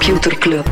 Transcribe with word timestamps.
Computer 0.00 0.38
Club. 0.38 0.66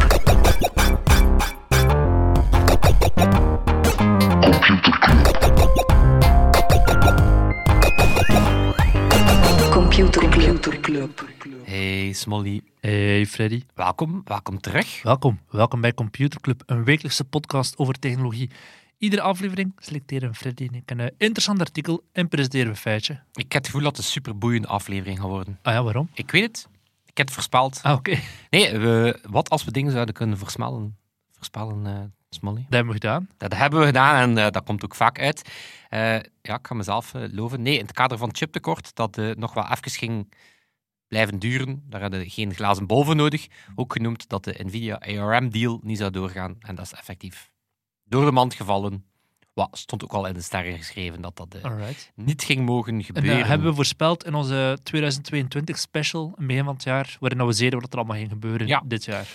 Computer 9.70 10.80
Club. 10.80 11.28
Hey 11.64 12.12
Smolly, 12.12 12.60
Hey 12.80 13.26
Freddy, 13.26 13.62
welkom, 13.74 14.22
welkom 14.24 14.60
terug. 14.60 15.02
welkom. 15.02 15.38
Welkom 15.50 15.80
bij 15.80 15.94
Computer 15.94 16.40
Club, 16.40 16.62
een 16.66 16.84
wekelijkse 16.84 17.24
podcast 17.24 17.78
over 17.78 17.98
technologie. 17.98 18.50
Iedere 18.98 19.22
aflevering 19.22 19.72
selecteren 19.76 20.34
Freddy 20.34 20.66
en 20.66 20.74
ik 20.74 20.90
een 20.90 21.00
eh, 21.00 21.06
interessant 21.18 21.60
artikel 21.60 22.04
en 22.12 22.28
presenteren 22.28 22.66
we 22.66 22.72
een 22.72 22.76
feitje. 22.76 23.20
Ik 23.32 23.52
heb 23.52 23.52
het 23.52 23.66
gevoel 23.66 23.82
dat 23.82 23.96
het 23.96 24.06
een 24.06 24.12
superboeiende 24.12 24.68
aflevering 24.68 25.18
gaat 25.18 25.28
worden. 25.28 25.58
Ah 25.62 25.74
ja, 25.74 25.82
waarom? 25.82 26.08
Ik 26.14 26.30
weet 26.30 26.42
het, 26.42 26.68
heb 27.18 27.26
het 27.26 27.34
voorspeld. 27.34 27.80
Ah, 27.82 27.96
oké. 27.96 28.18
Nee, 28.50 28.78
we, 28.78 29.18
wat 29.28 29.50
als 29.50 29.64
we 29.64 29.70
dingen 29.70 29.92
zouden 29.92 30.14
kunnen 30.14 30.38
voorspellen 30.38 30.96
eh, 31.86 31.92
Smolly? 32.30 32.60
Dat 32.60 32.72
hebben 32.74 32.94
we 32.94 33.00
gedaan. 33.00 33.28
Dat 33.36 33.54
hebben 33.54 33.80
we 33.80 33.86
gedaan 33.86 34.30
en 34.30 34.44
eh, 34.44 34.50
dat 34.50 34.64
komt 34.64 34.84
ook 34.84 34.94
vaak 34.94 35.20
uit. 35.20 35.50
Eh, 35.88 36.00
ja, 36.42 36.54
ik 36.58 36.66
ga 36.66 36.74
mezelf 36.74 37.12
loven. 37.14 37.62
Nee, 37.62 37.78
in 37.78 37.84
het 37.84 37.92
kader 37.92 38.18
van 38.18 38.28
het 38.28 38.36
chiptekort, 38.36 38.94
dat 38.94 39.16
nog 39.16 39.54
wel 39.54 39.64
even 39.70 39.90
ging 39.90 40.32
blijven 41.08 41.38
duren. 41.38 41.82
Daar 41.86 42.00
hadden 42.00 42.20
we 42.20 42.30
geen 42.30 42.54
glazen 42.54 42.86
bol 42.86 43.04
voor 43.04 43.16
nodig. 43.16 43.46
Ook 43.74 43.92
genoemd 43.92 44.28
dat 44.28 44.44
de 44.44 44.54
Nvidia 44.64 44.94
ARM-deal 44.94 45.80
niet 45.82 45.98
zou 45.98 46.10
doorgaan. 46.10 46.56
En 46.60 46.74
dat 46.74 46.84
is 46.84 46.92
effectief 46.92 47.50
door 48.04 48.24
de 48.24 48.32
mand 48.32 48.54
gevallen. 48.54 49.04
Wat 49.58 49.78
stond 49.78 50.04
ook 50.04 50.12
al 50.12 50.26
in 50.26 50.34
de 50.34 50.40
sterren 50.42 50.76
geschreven 50.76 51.20
dat 51.20 51.36
dat 51.36 51.54
eh, 51.54 51.62
niet 52.14 52.42
ging 52.44 52.66
mogen 52.66 52.94
En 52.94 53.04
gebeuren. 53.04 53.38
dat 53.38 53.46
hebben 53.48 53.68
we 53.68 53.74
voorspeld 53.74 54.24
in 54.24 54.34
onze 54.34 54.78
2022 54.82 55.78
special, 55.78 56.32
begin 56.36 56.64
van 56.64 56.74
het 56.74 56.82
jaar, 56.82 57.16
waarin 57.20 57.46
we 57.46 57.52
zeiden 57.52 57.80
wat 57.80 57.92
er 57.92 57.98
allemaal 57.98 58.16
ging 58.16 58.28
gebeuren 58.30 58.66
Ja. 58.66 58.82
dit 58.84 59.04
jaar. 59.04 59.26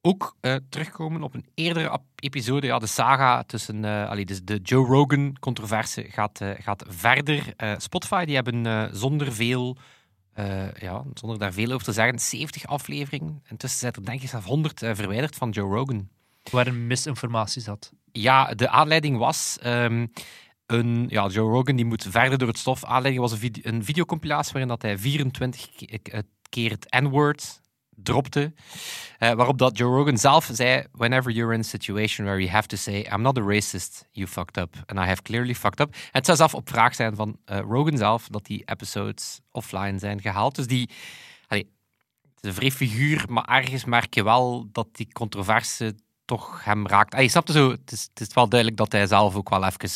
ook 0.00 0.36
eh, 0.40 0.54
terugkomen 0.68 1.22
op 1.22 1.34
een 1.34 1.46
eerdere 1.54 1.98
episode. 2.16 2.66
Ja, 2.66 2.78
de 2.78 2.86
saga 2.86 3.42
tussen 3.42 3.84
eh 3.84 4.08
allee, 4.08 4.24
dus 4.24 4.40
de 4.44 4.60
Joe 4.62 4.86
Rogan-controverse 4.86 6.02
gaat, 6.10 6.40
eh, 6.40 6.50
gaat 6.58 6.84
verder. 6.88 7.52
Eh, 7.56 7.72
Spotify 7.76 8.24
die 8.24 8.34
hebben 8.34 8.66
eh, 8.66 8.84
zonder 8.92 9.32
veel, 9.32 9.76
eh, 10.32 10.72
ja, 10.72 11.02
zonder 11.14 11.38
daar 11.38 11.52
veel 11.52 11.72
over 11.72 11.84
te 11.86 11.92
zeggen, 11.92 12.18
70 12.18 12.66
afleveringen. 12.66 13.42
Intussen 13.48 13.78
zijn 13.80 13.92
er 13.92 14.04
denk 14.04 14.22
ik 14.22 14.28
zelfs 14.28 14.46
100 14.46 14.82
eh, 14.82 14.94
verwijderd 14.94 15.36
van 15.36 15.50
Joe 15.50 15.74
Rogan. 15.74 16.08
Waar 16.50 16.66
een 16.66 16.86
misinformatie 16.86 17.62
zat. 17.62 17.92
Ja, 18.20 18.54
de 18.54 18.68
aanleiding 18.68 19.18
was. 19.18 19.58
ehm, 19.60 20.06
een, 20.66 21.06
ja, 21.08 21.26
Joe 21.26 21.50
Rogan 21.50 21.76
die 21.76 21.84
moet 21.84 22.06
verder 22.08 22.38
door 22.38 22.48
het 22.48 22.58
stof. 22.58 22.84
Aanleiding 22.84 23.28
was 23.28 23.40
een, 23.42 23.54
een 23.62 23.84
videocompilatie 23.84 24.52
waarin 24.52 24.68
dat 24.70 24.82
hij 24.82 24.98
24 24.98 25.68
ke- 25.76 25.86
eh, 26.10 26.20
keer 26.48 26.70
het 26.70 26.96
N-word 27.02 27.60
dropte. 27.90 28.52
Eh, 29.18 29.32
waarop 29.32 29.58
dat 29.58 29.76
Joe 29.78 29.96
Rogan 29.96 30.16
zelf 30.18 30.48
zei: 30.52 30.84
Whenever 30.92 31.30
you're 31.32 31.54
in 31.54 31.60
a 31.60 31.62
situation 31.62 32.24
where 32.26 32.40
you 32.40 32.52
have 32.52 32.66
to 32.68 32.76
say, 32.76 33.00
I'm 33.12 33.22
not 33.22 33.38
a 33.38 33.42
racist, 33.42 34.08
you 34.12 34.26
fucked 34.28 34.56
up. 34.56 34.74
And 34.86 34.98
I 34.98 35.02
have 35.02 35.22
clearly 35.22 35.54
fucked 35.54 35.80
up. 35.80 35.92
En 35.94 36.00
het 36.12 36.24
zou 36.24 36.36
zelf 36.36 36.54
op 36.54 36.68
vraag 36.68 36.94
zijn 36.94 37.16
van 37.16 37.38
eh, 37.44 37.58
Rogan 37.58 37.96
zelf 37.96 38.28
dat 38.28 38.44
die 38.44 38.62
episodes 38.64 39.40
offline 39.50 39.98
zijn 39.98 40.20
gehaald. 40.20 40.54
Dus 40.54 40.66
die. 40.66 40.90
allee, 41.48 41.70
het 42.34 42.44
is 42.44 42.48
een 42.48 42.54
vrij 42.54 42.70
figuur, 42.70 43.24
maar 43.28 43.44
ergens 43.44 43.84
merk 43.84 44.14
je 44.14 44.24
wel 44.24 44.68
dat 44.72 44.88
die 44.92 45.12
controverse 45.12 45.94
toch 46.26 46.64
hem 46.64 46.86
raakt. 46.86 47.14
Ah, 47.14 47.20
je 47.22 47.28
snapt 47.28 47.48
het 47.48 47.56
zo, 47.56 47.70
het 47.70 47.92
is, 47.92 48.08
het 48.14 48.28
is 48.28 48.34
wel 48.34 48.48
duidelijk 48.48 48.78
dat 48.80 48.92
hij 48.92 49.06
zelf 49.06 49.34
ook 49.34 49.48
wel 49.48 49.64
even 49.64 49.90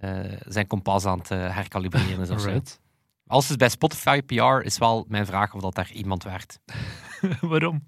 eh, 0.00 0.40
zijn 0.46 0.66
kompas 0.66 1.04
aan 1.04 1.18
het 1.18 1.30
eh, 1.30 1.54
herkalibreren 1.54 2.20
is. 2.20 2.30
of 2.30 2.40
zo. 2.40 2.46
Alright. 2.48 2.80
Als 3.26 3.48
het 3.48 3.58
bij 3.58 3.68
Spotify 3.68 4.20
PR 4.22 4.64
is 4.64 4.78
wel 4.78 5.04
mijn 5.08 5.26
vraag 5.26 5.54
of 5.54 5.60
dat 5.60 5.74
daar 5.74 5.92
iemand 5.92 6.22
werd. 6.22 6.58
waarom? 7.40 7.84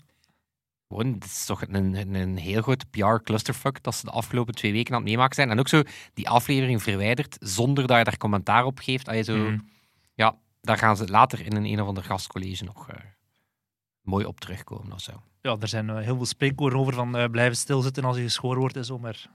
Gewoon, 0.88 1.12
het 1.12 1.24
is 1.24 1.44
toch 1.44 1.62
een, 1.68 1.94
een, 1.94 2.14
een 2.14 2.36
heel 2.36 2.62
groot 2.62 2.90
PR-clusterfuck 2.90 3.82
dat 3.82 3.94
ze 3.94 4.04
de 4.04 4.10
afgelopen 4.10 4.54
twee 4.54 4.72
weken 4.72 4.94
aan 4.94 5.00
het 5.00 5.08
meemaken 5.08 5.34
zijn. 5.34 5.50
En 5.50 5.58
ook 5.58 5.68
zo 5.68 5.82
die 6.14 6.28
aflevering 6.28 6.82
verwijderd 6.82 7.36
zonder 7.40 7.86
dat 7.86 7.98
je 7.98 8.04
daar 8.04 8.16
commentaar 8.16 8.64
op 8.64 8.78
geeft. 8.78 9.08
Ah, 9.08 9.14
je 9.14 9.22
zo, 9.22 9.36
Mhm. 9.36 9.58
Ja, 10.14 10.36
daar 10.60 10.78
gaan 10.78 10.96
ze 10.96 11.06
later 11.08 11.46
in 11.46 11.56
een 11.56 11.64
een 11.64 11.80
of 11.80 11.88
ander 11.88 12.04
gastcollege 12.04 12.64
nog 12.64 12.88
eh, 12.88 12.96
mooi 14.06 14.24
op 14.24 14.40
terugkomen 14.40 14.92
of 14.92 15.00
zo. 15.00 15.22
Ja, 15.40 15.56
er 15.60 15.68
zijn 15.68 15.90
eh, 15.90 15.96
heel 15.96 16.16
veel 16.16 16.24
spreekwoorden 16.26 16.78
over 16.78 16.94
van 16.94 17.16
eh, 17.16 17.30
blijven 17.30 17.56
stilzitten 17.56 18.04
als 18.04 18.16
je 18.16 18.22
geschoren 18.22 18.58
wordt 18.60 18.76
en 18.76 18.84
zo, 18.84 18.98
maar 18.98 19.26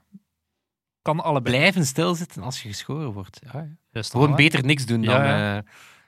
kan 1.02 1.20
allebei. 1.20 1.56
Blijven 1.56 1.86
stilzitten 1.86 2.42
als 2.42 2.62
je 2.62 2.68
geschoren 2.68 3.12
wordt. 3.12 3.40
Ja, 3.52 3.68
ja. 3.90 4.02
Gewoon 4.02 4.36
beter 4.36 4.64
niks 4.64 4.86
doen 4.86 5.02
dan... 5.02 5.14
ja. 5.14 5.56
eh, 5.56 5.62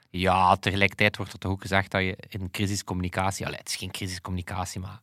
ja, 0.09 0.55
tegelijkertijd 0.55 1.17
wordt 1.17 1.33
er 1.33 1.39
toch 1.39 1.51
ook 1.51 1.61
gezegd 1.61 1.91
dat 1.91 2.01
je 2.01 2.17
in 2.29 2.51
crisiscommunicatie... 2.51 3.45
Allee, 3.45 3.57
het 3.57 3.69
is 3.69 3.75
geen 3.75 3.91
crisiscommunicatie, 3.91 4.79
maar 4.81 5.01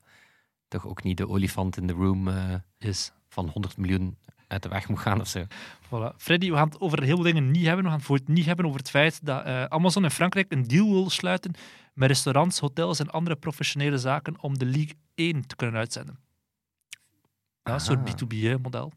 toch 0.69 0.87
ook 0.87 1.03
niet 1.03 1.17
de 1.17 1.29
olifant 1.29 1.77
in 1.77 1.87
de 1.87 1.93
room 1.93 2.31
Yes. 2.79 3.13
van 3.29 3.49
100 3.49 3.77
miljoen 3.77 4.19
uit 4.53 4.63
de 4.63 4.69
weg 4.69 4.89
moet 4.89 4.99
gaan 4.99 5.21
of 5.21 5.29
zo. 5.29 5.45
Voilà. 5.87 6.17
Freddy, 6.17 6.51
we 6.51 6.57
gaan 6.57 6.69
het 6.69 6.81
over 6.81 7.03
heel 7.03 7.15
veel 7.15 7.25
dingen 7.25 7.51
niet 7.51 7.65
hebben. 7.65 7.85
We 7.85 7.91
gaan 7.91 7.99
het 7.99 8.07
voor 8.07 8.17
het 8.17 8.29
niet 8.29 8.47
hebben 8.47 8.67
over 8.67 8.79
het 8.79 8.91
feit 8.91 9.27
dat 9.27 9.45
eh, 9.45 9.65
Amazon 9.65 10.05
in 10.05 10.11
Frankrijk 10.11 10.53
een 10.53 10.69
deal 10.69 10.91
wil 10.91 11.11
sluiten 11.11 11.53
met 11.95 12.09
restaurants, 12.09 12.59
hotels 12.59 12.99
en 12.99 13.11
andere 13.11 13.37
professionele 13.37 13.99
zaken 13.99 14.41
om 14.41 14.59
de 14.59 14.65
League 14.65 14.97
1 15.15 15.47
te 15.47 15.57
kunnen 15.57 15.77
uitzenden. 15.77 16.19
Ja, 17.63 17.75
een 17.75 17.81
soort 17.81 17.99
Aha. 17.99 18.15
B2B-model. 18.15 18.93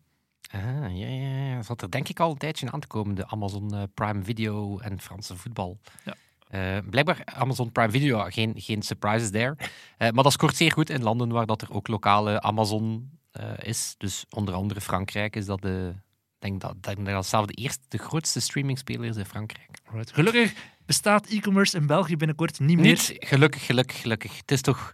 Ah, 0.52 0.62
ja, 0.98 1.08
ja, 1.08 1.48
ja. 1.48 1.56
Dat 1.56 1.66
zat 1.66 1.82
er 1.82 1.92
denk 1.92 2.10
ik 2.10 2.20
al 2.20 2.32
een 2.32 2.38
tijdje 2.38 2.72
aan 2.72 2.80
te 2.80 2.88
komen, 2.88 3.16
de 3.16 3.28
Amazon 3.28 3.76
eh, 3.76 3.84
Prime 3.94 4.24
Video 4.24 4.80
en 4.80 5.00
Franse 5.00 5.36
voetbal. 5.36 5.80
Ja. 6.04 6.14
Eh, 6.48 6.78
blijkbaar 6.90 7.22
Amazon 7.26 7.72
Prime 7.72 7.92
Video, 7.92 8.20
geen, 8.30 8.54
geen 8.56 8.82
surprises 8.82 9.30
there. 9.30 9.56
Eh, 9.98 10.12
maar 10.12 10.24
dat 10.24 10.32
scoort 10.32 10.56
zeer 10.56 10.72
goed 10.72 10.90
in 10.90 11.04
landen 11.04 11.30
waar 11.30 11.46
dat 11.46 11.62
er 11.62 11.74
ook 11.74 11.88
lokale 11.88 12.42
Amazon 12.42 13.10
is. 13.58 13.96
Dus 13.98 14.26
onder 14.30 14.54
andere 14.54 14.82
Frankrijk 14.82 15.36
is 15.36 15.46
dat 15.46 15.62
de... 15.62 15.94
Ik 16.40 16.52
denk 16.52 16.62
dat, 16.62 16.84
denk 16.84 17.06
dat 17.06 17.26
zelf 17.26 17.46
de 17.46 17.54
eerste, 17.54 17.86
de 17.88 17.98
grootste 17.98 18.40
streamingspeler 18.40 19.10
is 19.10 19.16
in 19.16 19.26
Frankrijk. 19.26 19.70
Alright. 19.86 20.14
Gelukkig 20.14 20.54
bestaat 20.86 21.28
e-commerce 21.28 21.78
in 21.78 21.88
België 21.88 22.18
binnenkort 22.18 22.60
niet 22.60 22.78
meer. 22.78 22.86
Niet, 22.86 23.16
gelukkig, 23.20 23.66
gelukkig, 23.66 24.02
gelukkig. 24.02 24.38
Het 24.38 24.52
is 24.52 24.62
toch 24.62 24.94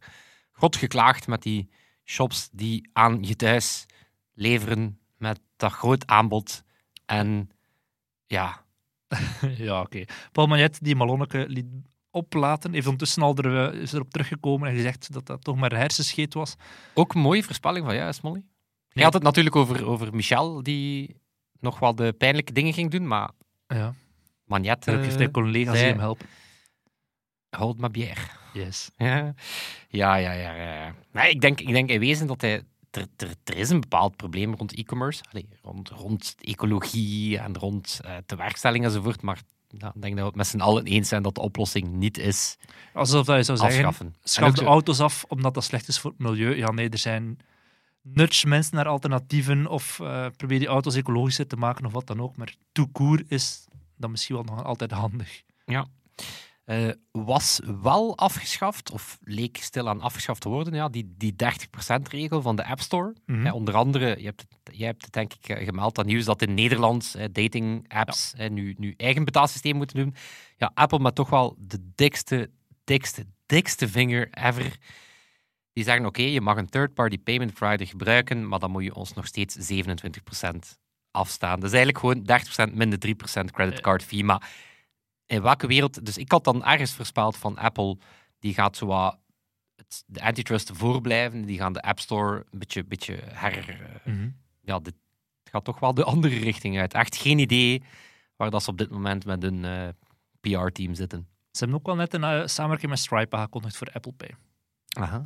god 0.52 0.76
geklaagd 0.76 1.28
met 1.28 1.42
die 1.42 1.70
shops 2.04 2.50
die 2.52 2.90
aan 2.94 3.24
je 3.24 3.36
thuis 3.36 3.86
leveren 4.34 5.00
met 5.18 5.40
dat 5.56 5.72
groot 5.72 6.08
aanbod. 6.08 6.64
En 7.06 7.50
ja, 8.26 8.66
ja, 9.58 9.82
oké. 9.82 10.04
Paul 10.32 10.48
Magnet, 10.48 10.80
die 10.82 10.96
Malonneke 10.96 11.46
liet 11.48 11.66
oplaten, 12.12 12.74
heeft 12.74 12.86
ondertussen 12.86 13.22
al 13.24 13.36
er, 13.36 13.74
eh, 13.74 13.82
is 13.82 13.94
erop 13.94 14.10
teruggekomen 14.10 14.70
en 14.70 14.76
gezegd 14.76 15.14
dat 15.14 15.26
dat 15.26 15.44
toch 15.44 15.56
maar 15.56 15.74
hersenscheet 15.76 16.34
was. 16.34 16.56
ook 16.94 17.14
een 17.14 17.22
mooie 17.22 17.44
voorspelling 17.44 17.86
van 17.86 17.96
jou, 17.96 18.14
Smolly. 18.14 18.44
Je 18.90 19.00
Ja. 19.00 19.04
had 19.04 19.14
het 19.14 19.24
natuurlijk 19.24 19.56
over, 19.56 19.86
over 19.86 20.16
Michel, 20.16 20.64
die 20.64 21.16
nog 21.60 21.80
wel 21.80 21.96
de 21.96 22.14
pijnlijke 22.14 22.54
dingen 22.54 22.74
ging 22.74 22.92
doen, 22.92 23.08
maar 23.08 23.30
Ja. 23.68 23.94
Magnet, 24.46 24.84
Gelukkig 24.84 25.06
heeft 25.08 25.18
hij 25.20 25.28
eh, 25.28 25.34
collega's 25.34 25.72
die 25.74 25.82
zij- 25.82 25.90
hem 25.90 26.00
helpen. 26.00 26.28
hold 27.58 27.78
maar 27.80 27.92
bier. 27.92 28.40
Yes. 28.54 28.90
Ja, 28.98 29.34
ja, 29.90 30.16
ja. 30.16 30.32
ja, 30.32 30.54
ja. 30.54 30.96
Maar 31.12 31.30
ik 31.30 31.42
denk, 31.42 31.60
ik 31.60 31.68
denk 31.72 31.90
in 31.90 32.00
wezen 32.00 32.28
dat 32.28 32.42
hij... 32.42 32.64
Er, 32.92 33.08
er, 33.18 33.36
er 33.44 33.58
is 33.58 33.70
een 33.70 33.80
bepaald 33.80 34.16
probleem 34.16 34.56
rond 34.56 34.74
e-commerce. 34.74 35.24
Rond, 35.62 35.90
rond 35.90 36.36
ecologie 36.42 37.38
en 37.38 37.58
rond 37.58 38.00
eh 38.04 38.16
tewerkstelling 38.26 38.86
enzovoort. 38.86 39.22
Maar 39.22 39.42
ja, 39.78 39.92
ik 39.96 40.02
denk 40.02 40.14
dat 40.14 40.22
we 40.22 40.26
het 40.26 40.36
met 40.36 40.48
z'n 40.48 40.60
allen 40.60 40.86
eens 40.86 41.08
zijn 41.08 41.24
dat 41.24 41.36
de 41.36 41.42
oplossing 41.42 41.92
niet 41.92 42.18
is 42.18 42.58
Alsof 42.94 43.26
dat 43.26 43.38
je 43.38 43.44
zou 43.44 43.58
zeggen, 43.58 43.86
afschaffen. 43.86 44.06
En 44.06 44.30
schaf 44.30 44.54
de 44.54 44.66
auto's 44.66 45.00
af 45.00 45.26
omdat 45.28 45.54
dat 45.54 45.64
slecht 45.64 45.88
is 45.88 46.00
voor 46.00 46.12
het 46.12 46.20
milieu. 46.20 46.56
Ja, 46.56 46.72
nee, 46.72 46.90
er 46.90 46.98
zijn 46.98 47.40
nudge 48.02 48.48
mensen 48.48 48.76
naar 48.76 48.88
alternatieven 48.88 49.68
of 49.68 50.00
eh, 50.00 50.26
probeer 50.38 50.60
die 50.60 50.68
auto's 50.68 50.96
ecologischer 50.96 51.48
te 51.48 51.56
maken 51.56 51.86
of 51.86 51.92
wat 51.92 52.08
dan 52.08 52.22
ook. 52.22 52.38
Maar 52.38 52.54
tout 52.72 52.92
court 52.92 53.24
is 53.28 53.68
dat 53.98 54.10
misschien 54.10 54.36
wel 54.36 54.44
nog 54.44 54.64
altijd 54.64 54.92
handig. 54.92 55.42
Eh, 56.72 56.90
was 57.12 57.60
wel 57.82 58.18
afgeschaft, 58.18 58.92
of 58.92 59.18
leek 59.22 59.58
stilaan 59.58 60.02
afgeschaft 60.02 60.42
te 60.42 60.50
worden, 60.50 60.74
ja, 60.74 60.90
die, 60.90 61.14
die 61.18 61.34
30%-regel 61.34 62.42
van 62.42 62.56
de 62.56 62.66
App 62.66 62.80
Store. 62.80 63.16
Mhm. 63.26 63.46
Eh, 63.46 63.54
onder 63.54 63.76
andere, 63.76 64.16
je 64.20 64.26
hebt 64.26 64.42
het, 64.42 64.76
jij 64.78 64.88
hebt 64.88 65.04
het 65.04 65.14
denk 65.14 65.34
ik 65.34 65.50
eh, 65.50 65.66
gemeld, 65.66 65.96
dat 65.96 66.06
nieuws 66.06 66.26
dat 66.26 66.42
in 66.42 66.54
Nederland 66.54 67.16
eh, 67.16 67.26
dating-apps 67.32 68.34
eh, 68.34 68.50
nu, 68.50 68.76
nu 68.78 68.94
eigen 68.98 69.24
betaalsysteem 69.24 69.76
moeten 69.76 69.98
doen. 69.98 70.16
Ja, 70.58 70.72
Apple 70.74 71.00
met 71.00 71.16
toch 71.16 71.30
wel 71.30 71.56
de 71.58 71.92
dikste, 71.96 72.50
dikste, 72.84 73.26
dikste 73.46 73.88
vinger 73.88 74.28
ever. 74.32 74.78
Die 75.74 75.84
zeggen, 75.84 76.06
oké, 76.06 76.22
je 76.22 76.42
mag 76.42 76.58
een 76.58 76.70
third-party 76.70 77.18
payment 77.18 77.54
provider 77.54 77.88
gebruiken, 77.88 78.48
maar 78.48 78.60
dan 78.60 78.72
moet 78.72 78.84
je 78.84 78.96
ons 78.96 79.14
nog 79.14 79.26
steeds 79.28 79.74
27% 79.74 79.86
afstaan. 81.12 81.60
Dus 81.60 81.72
eigenlijk 81.72 82.00
gewoon 82.00 82.72
30% 82.72 82.74
minder 82.74 83.00
3% 83.08 83.46
creditcard 83.52 84.04
fee. 84.04 84.24
Maar 84.24 84.70
in 85.32 85.42
welke 85.42 85.68
wereld... 85.68 86.06
Dus 86.06 86.18
ik 86.18 86.32
had 86.32 86.44
dan 86.44 86.66
ergens 86.66 86.94
voorspeld 86.94 87.38
van 87.38 87.58
Apple, 87.58 87.98
die 88.40 88.54
gaat 88.54 88.78
zo 88.78 88.86
wat 88.86 89.18
het, 89.76 90.04
de 90.08 90.22
antitrust 90.22 90.72
voorblijven. 90.74 91.46
Die 91.46 91.58
gaan 91.58 91.74
de 91.74 91.82
App 91.82 92.00
Store 92.00 92.46
een 92.50 92.60
beetje, 92.60 92.84
beetje 92.84 93.20
her... 93.24 93.70
eh, 94.04 94.14
Mhm. 94.14 94.30
ja, 94.62 94.80
dit 94.80 94.94
gaat 95.44 95.64
toch 95.64 95.80
wel 95.80 95.94
de 95.94 96.04
andere 96.04 96.38
richting 96.40 96.80
uit. 96.80 96.94
Echt 96.94 97.16
geen 97.16 97.40
idee 97.40 97.84
waar 98.36 98.50
dat 98.50 98.64
ze 98.64 98.70
op 98.70 98.78
dit 98.78 98.90
moment 98.90 99.26
met 99.26 99.42
hun 99.42 99.66
eh, 99.66 99.88
PR-team 100.42 100.94
zitten. 100.96 101.28
Ze 101.52 101.60
hebben 101.60 101.78
ook 101.78 101.86
wel 101.86 101.96
net 101.96 102.14
een 102.14 102.24
eh, 102.24 102.48
samenwerking 102.48 102.92
met 102.92 103.00
Stripe 103.00 103.36
aangekondigd 103.36 103.78
voor 103.78 103.90
Apple 103.94 104.12
Pay. 104.14 104.36
Aha. 105.00 105.26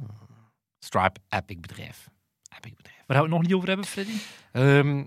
Stripe, 0.80 1.20
epic 1.30 1.60
bedrijf. 1.60 2.10
Epic 2.58 2.74
bedrijf. 2.76 3.04
Waar 3.08 3.18
gaan 3.18 3.26
we 3.26 3.32
het 3.32 3.32
nog 3.32 3.42
niet 3.42 3.54
over 3.54 3.68
hebben, 3.68 3.86
Freddy? 3.86 4.18
Ehm, 4.52 5.06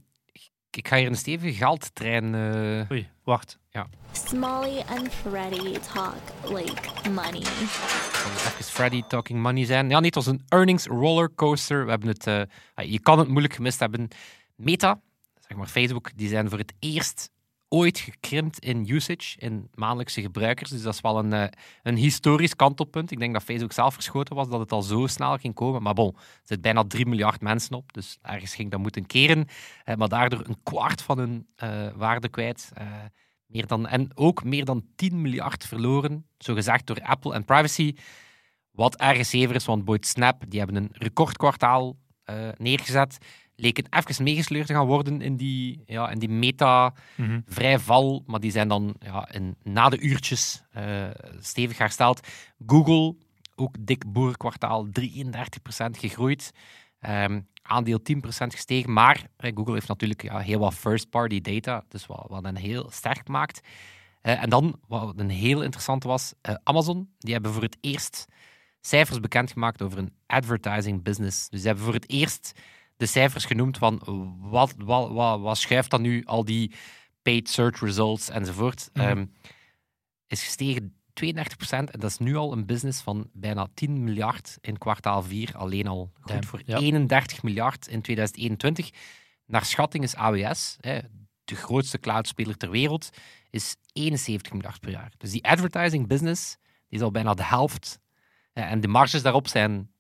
ik, 0.70 0.88
ga 0.88 0.96
hier 0.96 1.06
een 1.06 1.16
stevige 1.16 1.54
geldtrein... 1.54 2.34
eh, 2.34 2.90
Oei, 2.90 3.08
wacht. 3.24 3.58
Smalley 4.12 4.84
and 4.88 5.12
Freddy 5.12 5.78
talk 5.92 6.14
like 6.42 7.10
money. 7.10 7.40
even 7.40 8.64
Freddy 8.64 9.02
Talking 9.08 9.42
Money 9.42 9.64
zijn. 9.64 9.88
Ja, 9.90 10.00
het 10.00 10.14
was 10.14 10.26
een 10.26 10.42
earnings 10.48 10.86
rollercoaster. 10.86 11.84
We 11.84 11.90
hebben 11.90 12.08
het, 12.08 12.26
eh, 12.26 12.42
ah, 12.74 12.84
je 12.90 13.00
kan 13.00 13.18
het 13.18 13.28
moeilijk 13.28 13.54
gemist 13.54 13.80
hebben. 13.80 14.08
Meta, 14.56 15.00
zeg 15.48 15.56
maar 15.58 15.66
Facebook, 15.66 16.10
die 16.14 16.28
zijn 16.28 16.48
voor 16.48 16.58
het 16.58 16.72
eerst 16.78 17.30
ooit 17.68 17.98
gekrimpt 17.98 18.58
in 18.58 18.88
usage, 18.88 19.38
in 19.38 19.68
maandelijkse 19.74 20.20
gebruikers. 20.20 20.70
Dus 20.70 20.82
dat 20.82 20.94
is 20.94 21.00
wel 21.00 21.18
een, 21.18 21.32
eh, 21.32 21.48
een 21.82 21.96
historisch 21.96 22.56
kantelpunt. 22.56 23.10
Ik 23.10 23.18
denk 23.18 23.32
dat 23.32 23.42
Facebook 23.42 23.72
zelf 23.72 23.94
verschoten 23.94 24.36
was 24.36 24.48
dat 24.48 24.60
het 24.60 24.72
al 24.72 24.82
zo 24.82 25.06
snel 25.06 25.36
ging 25.36 25.54
komen. 25.54 25.82
Maar 25.82 25.94
bon, 25.94 26.14
er 26.14 26.22
zitten 26.38 26.60
bijna 26.60 26.84
3 26.84 27.06
miljard 27.06 27.40
mensen 27.40 27.76
op, 27.76 27.92
dus 27.92 28.18
ergens 28.22 28.54
ging 28.54 28.70
dat 28.70 28.80
moeten 28.80 29.06
keren. 29.06 29.46
Eh, 29.84 29.96
maar 29.96 30.08
daardoor 30.08 30.42
een 30.46 30.62
kwart 30.62 31.02
van 31.02 31.18
hun 31.18 31.46
eh, 31.56 31.88
waarde 31.96 32.28
kwijt. 32.28 32.72
Meer 33.46 33.66
dan, 33.66 33.86
en 33.86 34.10
ook 34.14 34.44
meer 34.44 34.64
dan 34.64 34.84
10 34.96 35.20
miljard 35.20 35.64
verloren, 35.66 36.26
zogezegd 36.38 36.86
door 36.86 37.00
Apple 37.02 37.34
en 37.34 37.44
privacy. 37.44 37.94
Wat 38.70 38.96
ergens 38.96 39.30
zever 39.30 39.54
is, 39.54 39.64
want 39.64 39.84
Boyd 39.84 40.06
Snap 40.06 40.44
die 40.48 40.58
hebben 40.58 40.76
een 40.76 40.90
recordkwartaal 40.92 41.96
eh, 42.28 42.48
neergezet. 42.56 43.18
Leken 43.60 43.86
even 43.90 44.24
meegesleurd 44.24 44.66
te 44.66 44.72
gaan 44.72 44.86
worden 44.86 45.20
in 45.20 45.36
die, 45.36 45.82
ja, 45.86 46.10
in 46.10 46.18
die 46.18 46.28
meta 46.28 46.94
Mhm. 47.16 47.40
vrij 47.46 47.78
val, 47.78 48.22
maar 48.26 48.40
die 48.40 48.50
zijn 48.50 48.68
dan 48.68 48.94
ja, 48.98 49.30
in, 49.32 49.56
na 49.62 49.88
de 49.88 50.00
uurtjes 50.00 50.62
eh, 50.70 51.04
stevig 51.40 51.78
hersteld. 51.78 52.26
Google, 52.66 53.16
ook 53.56 53.74
dik 53.80 54.12
boerenkwartaal, 54.12 54.86
33% 54.92 55.98
gegroeid. 55.98 56.50
Ehm, 57.00 57.40
aandeel 57.62 58.02
10% 58.02 58.54
gestegen, 58.54 58.92
maar 58.92 59.26
eh, 59.36 59.52
Google 59.54 59.74
heeft 59.74 59.88
natuurlijk 59.88 60.22
ja, 60.22 60.38
heel 60.38 60.58
wat 60.58 60.74
first-party 60.74 61.40
data, 61.40 61.84
dus 61.88 62.06
wat, 62.06 62.26
wat 62.28 62.44
hen 62.44 62.56
heel 62.56 62.90
sterk 62.90 63.28
maakt. 63.28 63.60
Eh, 64.20 64.42
en 64.42 64.50
dan, 64.50 64.80
wat 64.88 65.12
een 65.16 65.30
heel 65.30 65.62
interessante 65.62 66.08
was, 66.08 66.32
Amazon, 66.62 67.10
die 67.18 67.32
hebben 67.32 67.52
voor 67.52 67.62
het 67.62 67.76
eerst 67.80 68.26
cijfers 68.80 69.20
bekendgemaakt 69.20 69.82
over 69.82 69.98
een 69.98 70.12
advertising 70.26 71.02
business. 71.02 71.48
Dus 71.48 71.60
ze 71.60 71.66
hebben 71.66 71.84
voor 71.84 71.94
het 71.94 72.10
eerst 72.10 72.60
de 72.98 73.06
cijfers 73.06 73.44
genoemd 73.44 73.78
van 73.78 74.02
wat, 74.40 74.74
wat, 74.76 75.10
wat, 75.10 75.40
wat 75.40 75.58
schuift 75.58 75.90
dan 75.90 76.02
nu 76.02 76.24
al 76.24 76.44
die 76.44 76.72
paid 77.22 77.48
search 77.48 77.80
results 77.80 78.28
enzovoort. 78.28 78.90
Mhm. 78.92 79.06
Ehm, 79.06 79.26
is 80.26 80.44
gestegen 80.44 80.96
32% 81.12 81.90
en 81.90 82.00
dat 82.00 82.10
is 82.10 82.18
nu 82.18 82.36
al 82.36 82.52
een 82.52 82.66
business 82.66 83.00
van 83.00 83.30
bijna 83.32 83.68
10 83.74 84.04
miljard 84.04 84.58
in 84.60 84.78
kwartaal 84.78 85.22
4 85.22 85.56
alleen 85.56 85.86
al. 85.86 86.10
Goed 86.14 86.28
Damn, 86.28 86.44
voor 86.44 86.62
ja. 86.64 86.78
31 86.78 87.42
miljard 87.42 87.86
in 87.86 88.02
2021. 88.02 88.90
Naar 89.46 89.64
schatting 89.64 90.04
is 90.04 90.14
AWS, 90.14 90.76
hè, 90.80 90.98
de 91.44 91.56
grootste 91.56 91.98
cloudspeler 91.98 92.56
ter 92.56 92.70
wereld, 92.70 93.10
is 93.50 93.76
71 93.92 94.52
miljard 94.52 94.80
per 94.80 94.90
jaar. 94.90 95.12
Dus 95.16 95.30
die 95.30 95.44
advertising 95.44 96.06
business 96.06 96.56
die 96.88 96.98
is 96.98 97.04
al 97.04 97.10
bijna 97.10 97.34
de 97.34 97.44
helft. 97.44 98.00
En 98.52 98.80
de 98.80 98.88
marges 98.88 99.22
daarop 99.22 99.48
zijn 99.48 99.90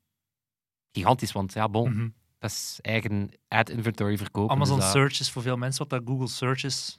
gigantisch, 0.92 1.32
want 1.32 1.52
ja, 1.52 1.68
bon, 1.68 1.90
Mhm. 1.90 2.08
Dat 2.38 2.50
is 2.50 2.78
eigen 2.82 3.30
ad 3.48 3.70
inventory 3.70 4.16
verkopen. 4.16 4.54
Amazon 4.54 4.76
dus 4.76 4.84
dat- 4.84 4.94
Search 4.94 5.20
is 5.20 5.30
voor 5.30 5.42
veel 5.42 5.56
mensen 5.56 5.88
wat 5.88 6.00
dat 6.00 6.08
Google 6.08 6.28
Search 6.28 6.64
is. 6.64 6.98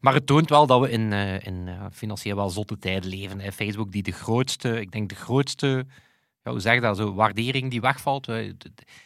Maar 0.00 0.14
het 0.14 0.26
toont 0.26 0.48
wel 0.48 0.66
dat 0.66 0.80
we 0.80 0.90
in, 0.90 1.12
eh, 1.12 1.46
in 1.46 1.68
eh, 1.68 1.86
financieel 1.92 2.36
wel 2.36 2.50
zotte 2.50 2.78
tijden 2.78 3.10
leven. 3.10 3.40
Hè. 3.40 3.52
Facebook 3.52 3.92
die 3.92 4.02
de 4.02 4.12
grootste, 4.12 4.80
ik 4.80 4.92
denk 4.92 5.08
de 5.08 5.14
grootste, 5.14 5.86
ja, 6.44 6.50
hoe 6.50 6.60
zeg 6.60 6.74
je 6.74 6.80
dat, 6.80 6.96
zo, 6.96 7.14
waardering 7.14 7.70
die 7.70 7.80
wegvalt. 7.80 8.28
Eh, 8.28 8.36
Ja, 8.46 8.50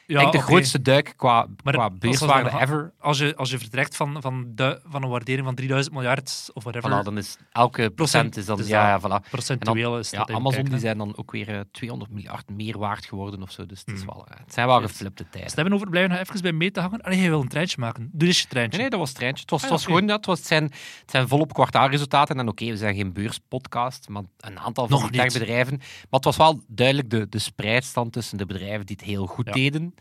ik 0.06 0.18
denk 0.18 0.32
de 0.32 0.40
grootste 0.40 0.82
duik 0.82 1.12
qua, 1.16 1.46
Maar 1.64 1.72
qua 1.72 1.90
beurswaarde 1.90 2.50
ever. 2.60 2.92
Als 3.00 3.18
je, 3.18 3.36
als 3.36 3.50
je 3.50 3.58
vertrekt 3.58 3.96
van, 3.96 4.16
van, 4.22 4.46
de, 4.54 4.80
van 4.88 5.02
een 5.02 5.08
waardering 5.08 5.44
van 5.46 5.54
3000 5.54 5.94
miljard 5.94 6.50
of 6.54 6.62
whatever, 6.62 6.90
Voilà, 7.00 7.04
dan 7.04 7.18
is 7.18 7.36
elke 7.52 7.90
procent 7.90 8.36
is 8.36 8.46
dan, 8.46 8.56
dus 8.56 8.66
ja, 8.68 8.88
ja, 8.88 9.00
voilà. 9.00 9.28
procentueel 9.30 9.98
is 9.98 10.10
Ja, 10.10 10.18
dat 10.18 10.28
even 10.28 10.40
Amazon 10.40 10.52
kijken, 10.62 10.70
die 10.78 10.80
zijn 10.80 10.98
dan 10.98 11.16
ook 11.16 11.30
weer 11.30 11.48
eh, 11.48 11.60
200 11.72 12.10
miljard 12.10 12.50
meer 12.50 12.78
waard 12.78 13.06
geworden 13.06 13.42
of 13.42 13.50
zo. 13.50 13.66
Dus 13.66 13.80
het, 13.80 13.94
is 13.94 14.02
Hmm. 14.02 14.06
wel, 14.14 14.26
eh, 14.28 14.36
het 14.44 14.52
zijn 14.54 14.66
wel 14.66 14.80
Yes. 14.80 14.90
geflipte 14.90 15.22
tijden. 15.22 15.40
Dus 15.42 15.50
we 15.54 15.60
hebben 15.60 15.74
over 15.74 15.90
blijven 15.90 16.10
nog 16.10 16.20
even 16.20 16.40
bij 16.42 16.52
Meta 16.52 16.80
hangen. 16.80 17.00
Allee, 17.00 17.18
jij 17.20 17.28
wil 17.28 17.40
een 17.40 17.48
treintje 17.48 17.76
maken. 17.80 18.08
Doe 18.12 18.28
eens 18.28 18.40
je 18.40 18.46
treintje. 18.48 18.78
Nee, 18.78 18.80
nee, 18.80 18.90
dat 18.90 18.98
was 18.98 19.08
het 19.08 19.18
treintje. 19.18 19.42
Het 19.42 19.50
was, 19.50 19.62
Ah, 19.62 19.64
het 19.70 19.74
was 19.78 19.82
ja, 19.86 19.92
gewoon 19.92 20.06
dat. 20.06 20.16
Het, 20.16 20.26
was, 20.26 20.38
het, 20.38 20.46
zijn, 20.48 20.62
het 20.64 21.10
zijn 21.10 21.28
volop 21.28 21.52
kwartaalresultaten. 21.52 22.38
En 22.38 22.48
oké, 22.48 22.64
we 22.66 22.76
zijn 22.76 22.94
geen 22.94 23.12
beurspodcast, 23.12 24.08
maar 24.08 24.22
een 24.38 24.58
aantal 24.58 24.88
van 24.88 25.00
die 25.00 25.10
niet. 25.10 25.20
techbedrijven. 25.30 25.76
Maar 25.78 25.86
het 26.10 26.24
was 26.24 26.36
wel 26.36 26.60
duidelijk 26.66 27.10
de, 27.10 27.27
de 27.32 27.38
spreidstand 27.38 28.12
tussen 28.12 28.38
de 28.38 28.46
bedrijven 28.46 28.86
die 28.86 28.96
het 28.98 29.04
heel 29.06 29.26
goed 29.26 29.46
Ja. 29.46 29.52
deden 29.52 29.94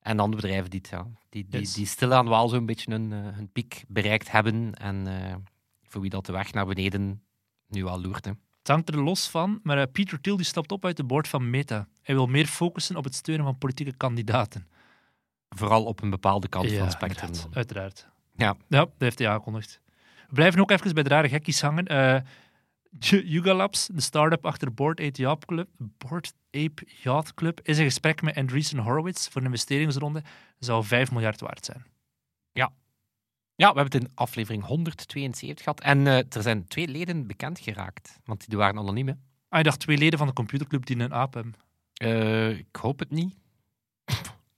en 0.00 0.16
dan 0.16 0.30
de 0.30 0.36
bedrijven 0.36 0.70
die, 0.70 0.80
het, 0.80 0.90
ja, 0.90 1.06
die, 1.28 1.46
die, 1.48 1.60
Yes. 1.60 1.72
die 1.72 1.86
stilaan 1.86 2.28
wel 2.28 2.48
zo'n 2.48 2.66
beetje 2.66 2.90
hun, 2.92 3.12
eh, 3.12 3.18
hun 3.36 3.52
piek 3.52 3.84
bereikt 3.88 4.30
hebben. 4.30 4.74
En 4.74 5.06
eh, 5.06 5.34
voor 5.82 6.00
wie 6.00 6.10
dat 6.10 6.26
de 6.26 6.32
weg 6.32 6.52
naar 6.52 6.66
beneden 6.66 7.22
nu 7.68 7.84
al 7.84 8.00
loert. 8.00 8.24
Hè. 8.24 8.30
Het 8.58 8.68
hangt 8.68 8.88
er 8.88 9.02
los 9.02 9.28
van, 9.28 9.60
maar 9.62 9.78
eh, 9.78 9.92
Peter 9.92 10.20
Thiel 10.20 10.36
die 10.36 10.46
stapt 10.46 10.72
op 10.72 10.84
uit 10.84 10.96
de 10.96 11.04
board 11.04 11.28
van 11.28 11.50
Meta. 11.50 11.88
Hij 12.02 12.14
wil 12.14 12.26
meer 12.26 12.46
focussen 12.46 12.96
op 12.96 13.04
het 13.04 13.14
steunen 13.14 13.44
van 13.44 13.58
politieke 13.58 13.96
kandidaten. 13.96 14.66
Vooral 15.48 15.84
op 15.84 16.02
een 16.02 16.10
bepaalde 16.10 16.48
kant 16.48 16.68
van 16.72 16.80
het 16.82 16.92
spectrum. 16.92 17.28
uiteraard, 17.28 17.56
uiteraard. 17.56 18.08
Ja. 18.36 18.46
Ja, 18.68 18.78
dat 18.78 18.90
heeft 18.98 19.18
hij 19.18 19.28
aangekondigd. 19.28 19.80
We 20.28 20.34
blijven 20.34 20.60
ook 20.60 20.70
even 20.70 20.94
bij 20.94 21.02
de 21.02 21.08
rare 21.08 21.28
gekkies 21.28 21.60
hangen. 21.60 21.86
Yuga 23.00 23.54
Labs, 23.54 23.86
de 23.86 24.00
start-up 24.00 24.46
achter 24.46 24.74
Board 24.74 25.00
Ape 25.00 25.22
Yacht 25.22 25.44
Club, 25.44 25.68
Bored 25.76 26.34
Ape 26.50 26.86
Yacht 27.02 27.34
Club, 27.34 27.60
is 27.62 27.78
in 27.78 27.84
gesprek 27.84 28.22
met 28.22 28.36
Andreessen 28.36 28.78
Horowitz 28.78 29.28
voor 29.28 29.40
een 29.40 29.46
investeringsronde. 29.46 30.22
Zou 30.58 30.84
5 30.84 31.10
miljard 31.12 31.40
waard 31.40 31.64
zijn. 31.64 31.84
Ja, 33.60 33.72
we 33.72 33.80
hebben 33.80 34.00
het 34.00 34.08
in 34.08 34.14
aflevering 34.14 34.64
172 34.64 35.64
gehad. 35.64 35.80
En 35.80 36.06
eh, 36.06 36.16
er 36.16 36.42
zijn 36.42 36.66
twee 36.66 36.88
leden 36.88 37.26
bekend 37.26 37.58
geraakt, 37.58 38.18
want 38.24 38.48
die 38.48 38.58
waren 38.58 38.78
anoniem. 38.78 39.06
hè. 39.06 39.12
Ah, 39.48 39.58
je 39.58 39.64
dacht 39.64 39.80
twee 39.80 39.98
leden 39.98 40.18
van 40.18 40.26
de 40.28 40.32
computerclub 40.32 40.86
die 40.86 40.98
een 40.98 41.14
aap 41.14 41.34
hebben. 41.34 41.54
Eh, 41.94 42.50
ik 42.50 42.76
hoop 42.80 42.98
het 42.98 43.10
niet. 43.10 43.34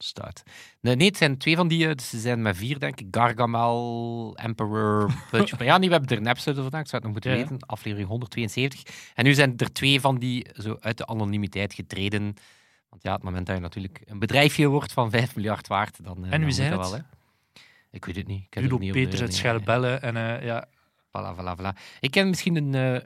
Staat. 0.04 0.42
Nee, 0.80 0.96
nee, 0.96 1.06
het 1.06 1.16
zijn 1.16 1.38
twee 1.38 1.56
van 1.56 1.68
die. 1.68 1.88
eh, 1.88 1.94
Dus 1.94 2.08
ze 2.08 2.18
zijn 2.20 2.42
met 2.42 2.56
vier, 2.56 2.78
denk 2.78 3.00
ik. 3.00 3.06
Gargamel, 3.10 4.36
Emperor. 4.36 5.06
Maar 5.32 5.64
ja, 5.64 5.78
nee, 5.78 5.88
we 5.88 5.94
hebben 5.94 6.10
er 6.16 6.22
een 6.22 6.30
episode 6.30 6.62
gedaan. 6.62 6.80
Ik 6.80 6.88
zou 6.88 7.02
het 7.02 7.02
nog 7.02 7.12
moeten 7.12 7.30
Ja, 7.30 7.36
weten. 7.36 7.66
Aflevering 7.66 8.08
172. 8.08 8.82
En 9.14 9.24
nu 9.24 9.34
zijn 9.34 9.56
er 9.56 9.72
twee 9.72 10.00
van 10.00 10.18
die 10.18 10.46
zo 10.54 10.76
uit 10.80 10.98
de 10.98 11.06
anonimiteit 11.06 11.74
getreden. 11.74 12.34
Want 12.88 13.02
ja, 13.02 13.10
op 13.10 13.16
het 13.16 13.24
moment 13.24 13.46
dat 13.46 13.56
je 13.56 13.62
natuurlijk 13.62 14.00
een 14.04 14.18
bedrijfje 14.18 14.66
wordt 14.66 14.92
van 14.92 15.10
5 15.10 15.34
miljard 15.36 15.66
waard, 15.66 16.04
dan. 16.04 16.24
eh, 16.24 16.32
En 16.32 16.44
wie 16.44 16.52
zijn 16.52 16.72
het? 16.72 16.80
Wel, 16.80 16.92
hè. 16.92 17.00
Ik 17.90 18.04
weet 18.04 18.16
het 18.16 18.26
niet. 18.26 18.44
Ik 18.44 18.56
er 18.56 18.78
niet 18.78 18.92
Peters 18.92 19.20
uit 19.20 19.28
nee, 19.30 19.38
Schellebellen. 19.38 20.02
En 20.02 20.16
eh, 20.16 20.44
ja, 20.44 20.68
Voilà, 21.18 21.36
voilà, 21.40 21.58
voilà. 21.60 21.78
Ik 22.00 22.10
ken 22.10 22.28
misschien 22.28 22.74
een, 22.74 23.02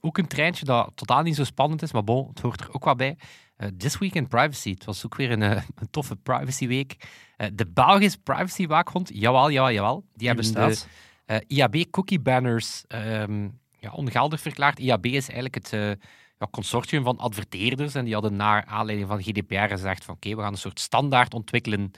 ook 0.00 0.18
een 0.18 0.26
treintje 0.26 0.64
dat 0.64 0.90
totaal 0.94 1.22
niet 1.22 1.34
zo 1.34 1.44
spannend 1.44 1.82
is, 1.82 1.92
maar 1.92 2.04
bon, 2.04 2.28
het 2.28 2.40
hoort 2.40 2.60
er 2.60 2.72
ook 2.74 2.84
wel 2.84 2.94
bij. 2.94 3.16
Eh, 3.56 3.68
This 3.76 3.98
Week 3.98 4.14
in 4.14 4.28
Privacy. 4.28 4.70
Het 4.70 4.84
was 4.84 5.04
ook 5.04 5.14
weer 5.14 5.30
een, 5.30 5.42
eh, 5.42 5.62
een 5.74 5.90
toffe 5.90 6.16
privacyweek. 6.16 6.96
Eh, 7.36 7.48
de 7.52 7.66
Belgische 7.66 8.18
privacy-waakhond, 8.18 9.10
jawel, 9.12 9.50
jawel, 9.50 9.72
jawel. 9.72 10.00
Die, 10.00 10.10
die 10.14 10.26
hebben 10.28 10.52
de 10.52 10.84
eh, 11.24 11.38
IAB 11.46 11.90
cookie 11.90 12.20
banners 12.20 12.84
ehm, 12.86 13.48
ja, 13.78 13.90
ongeldig 13.90 14.40
verklaard. 14.40 14.78
IAB 14.78 15.06
is 15.06 15.28
eigenlijk 15.28 15.54
het 15.54 15.98
ja, 16.38 16.46
consortium 16.50 17.04
van 17.04 17.18
adverteerders 17.18 17.94
en 17.94 18.04
die 18.04 18.12
hadden 18.12 18.36
naar 18.36 18.64
aanleiding 18.64 19.08
van 19.08 19.22
GDPR 19.22 19.54
gezegd 19.54 20.04
van 20.04 20.14
oké, 20.14 20.34
we 20.34 20.40
gaan 20.40 20.52
een 20.52 20.58
soort 20.58 20.80
standaard 20.80 21.34
ontwikkelen 21.34 21.90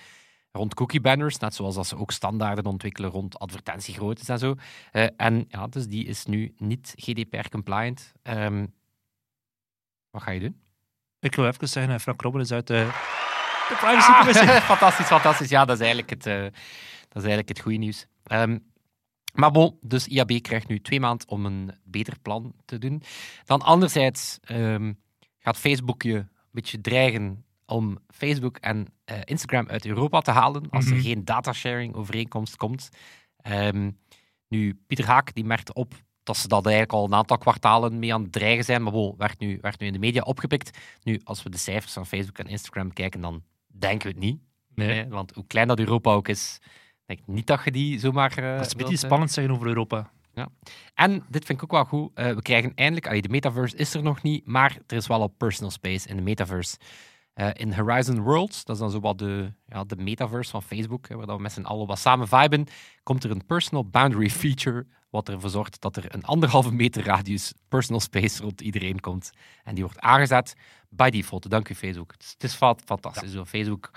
rond 0.52 0.74
cookie 0.74 1.00
banners, 1.00 1.38
net 1.38 1.54
zoals 1.54 1.74
dat 1.74 1.86
ze 1.86 1.96
ook 1.96 2.10
standaarden 2.10 2.66
ontwikkelen 2.66 3.10
rond 3.10 3.38
advertentiegroottes 3.38 4.28
en 4.28 4.38
zo. 4.38 4.54
En 5.16 5.44
ja, 5.48 5.66
dus 5.66 5.86
die 5.86 6.04
is 6.04 6.24
nu 6.24 6.54
niet 6.56 6.92
GDPR-compliant. 6.96 8.12
Ehm, 8.22 8.66
wat 10.10 10.22
ga 10.22 10.30
je 10.30 10.40
doen? 10.40 10.65
Ik 11.26 11.34
wil 11.34 11.46
even 11.46 11.68
zeggen, 11.68 11.92
eh, 11.94 12.00
Frank 12.00 12.22
Robben 12.22 12.40
is 12.40 12.52
uit 12.52 12.66
de, 12.66 12.88
de 13.68 13.74
privacycommissie. 13.80 14.48
fantastisch, 14.74 15.06
fantastisch. 15.06 15.48
Ja, 15.48 15.64
dat 15.64 15.74
is 15.74 15.80
eigenlijk 15.80 16.10
het, 16.10 16.26
eh, 16.26 16.40
dat 17.08 17.22
is 17.22 17.28
eigenlijk 17.28 17.48
het 17.48 17.60
goede 17.60 17.78
nieuws. 17.78 18.06
Ehm, 18.24 18.58
maar 19.32 19.50
bon, 19.50 19.78
dus 19.80 20.06
IAB 20.06 20.42
krijgt 20.42 20.68
nu 20.68 20.80
twee 20.80 21.00
maanden 21.00 21.28
om 21.28 21.46
een 21.46 21.70
beter 21.84 22.18
plan 22.22 22.54
te 22.64 22.78
doen. 22.78 23.02
Dan 23.44 23.62
anderzijds 23.62 24.38
ehm, 24.42 24.92
gaat 25.38 25.56
Facebook 25.56 26.02
je 26.02 26.14
een 26.14 26.28
beetje 26.50 26.80
dreigen 26.80 27.44
om 27.66 27.98
Facebook 28.14 28.56
en 28.56 28.86
eh, 29.04 29.16
Instagram 29.24 29.68
uit 29.68 29.86
Europa 29.86 30.20
te 30.20 30.30
halen 30.30 30.70
als 30.70 30.86
er 30.86 30.92
Mhm. 30.92 31.02
geen 31.02 31.24
datasharing 31.24 31.94
overeenkomst 31.94 32.56
komt. 32.56 32.88
Ehm, 33.36 33.90
nu, 34.48 34.80
Pieter 34.86 35.06
Haak 35.06 35.34
die 35.34 35.44
merkte 35.44 35.72
op 35.74 35.94
dat 36.26 36.36
ze 36.36 36.48
dat 36.48 36.64
eigenlijk 36.64 36.94
al 36.94 37.04
een 37.04 37.14
aantal 37.14 37.38
kwartalen 37.38 37.98
mee 37.98 38.14
aan 38.14 38.22
het 38.22 38.32
dreigen 38.32 38.64
zijn, 38.64 38.82
maar 38.82 38.92
bon, 38.92 39.14
werd 39.18 39.38
nu, 39.38 39.58
werd 39.60 39.80
nu 39.80 39.86
in 39.86 39.92
de 39.92 39.98
media 39.98 40.22
opgepikt. 40.22 40.78
Nu, 41.02 41.20
als 41.24 41.42
we 41.42 41.50
de 41.50 41.58
cijfers 41.58 41.92
van 41.92 42.06
Facebook 42.06 42.38
en 42.38 42.46
Instagram 42.46 42.92
kijken, 42.92 43.20
dan 43.20 43.42
denken 43.66 44.06
we 44.08 44.14
het 44.14 44.22
niet. 44.24 44.38
Nee. 44.74 45.08
Want 45.08 45.32
hoe 45.34 45.46
klein 45.46 45.68
dat 45.68 45.78
Europa 45.78 46.12
ook 46.12 46.28
is, 46.28 46.58
denk 47.06 47.20
ik 47.20 47.26
niet 47.26 47.46
dat 47.46 47.60
je 47.64 47.70
die 47.70 47.98
zomaar... 47.98 48.38
eh, 48.38 48.56
Dat 48.56 48.66
is 48.66 48.72
een 48.72 48.78
beetje 48.78 48.92
eh, 48.92 48.98
spannend 48.98 49.30
zeggen 49.30 49.54
over 49.54 49.66
Europa. 49.66 50.10
En 50.94 51.24
dit 51.28 51.44
vind 51.44 51.58
ik 51.58 51.64
ook 51.64 51.70
wel 51.70 51.84
goed. 51.84 52.10
eh, 52.14 52.34
we 52.34 52.42
krijgen 52.42 52.72
eindelijk... 52.74 53.06
allee, 53.06 53.22
de 53.22 53.28
metaverse 53.28 53.76
is 53.76 53.94
er 53.94 54.02
nog 54.02 54.22
niet, 54.22 54.46
maar 54.46 54.78
er 54.86 54.96
is 54.96 55.06
wel 55.06 55.20
al 55.20 55.28
personal 55.28 55.70
space 55.70 56.08
in 56.08 56.16
de 56.16 56.22
metaverse. 56.22 56.76
Eh, 57.36 57.48
in 57.52 57.72
Horizon 57.72 58.20
Worlds, 58.20 58.64
dat 58.64 58.74
is 58.76 58.80
dan 58.80 58.90
zo 58.90 59.00
wat 59.00 59.18
de, 59.18 59.52
ja, 59.66 59.84
de 59.84 59.96
metaverse 59.96 60.50
van 60.50 60.62
Facebook, 60.62 61.08
hè, 61.08 61.16
waar 61.16 61.36
we 61.36 61.42
met 61.42 61.52
z'n 61.52 61.62
allen 61.62 61.86
wat 61.86 61.98
samen 61.98 62.28
viben, 62.28 62.66
komt 63.02 63.24
er 63.24 63.30
een 63.30 63.46
personal 63.46 63.84
boundary 63.84 64.30
feature, 64.30 64.86
wat 65.10 65.28
ervoor 65.28 65.50
zorgt 65.50 65.80
dat 65.80 65.96
er 65.96 66.14
een 66.14 66.24
anderhalve 66.24 66.72
meter 66.72 67.04
radius 67.04 67.52
personal 67.68 68.00
space 68.00 68.42
rond 68.42 68.60
iedereen 68.60 69.00
komt. 69.00 69.30
En 69.64 69.74
die 69.74 69.84
wordt 69.84 70.00
aangezet 70.00 70.54
by 70.88 71.10
default. 71.10 71.50
Dank 71.50 71.68
u 71.68 71.74
Facebook. 71.74 72.12
Het 72.12 72.22
is, 72.22 72.30
het 72.30 72.44
is 72.44 72.54
fa- 72.54 72.74
fantastisch 72.84 73.34
hoe 73.34 73.46
Facebook 73.46 73.90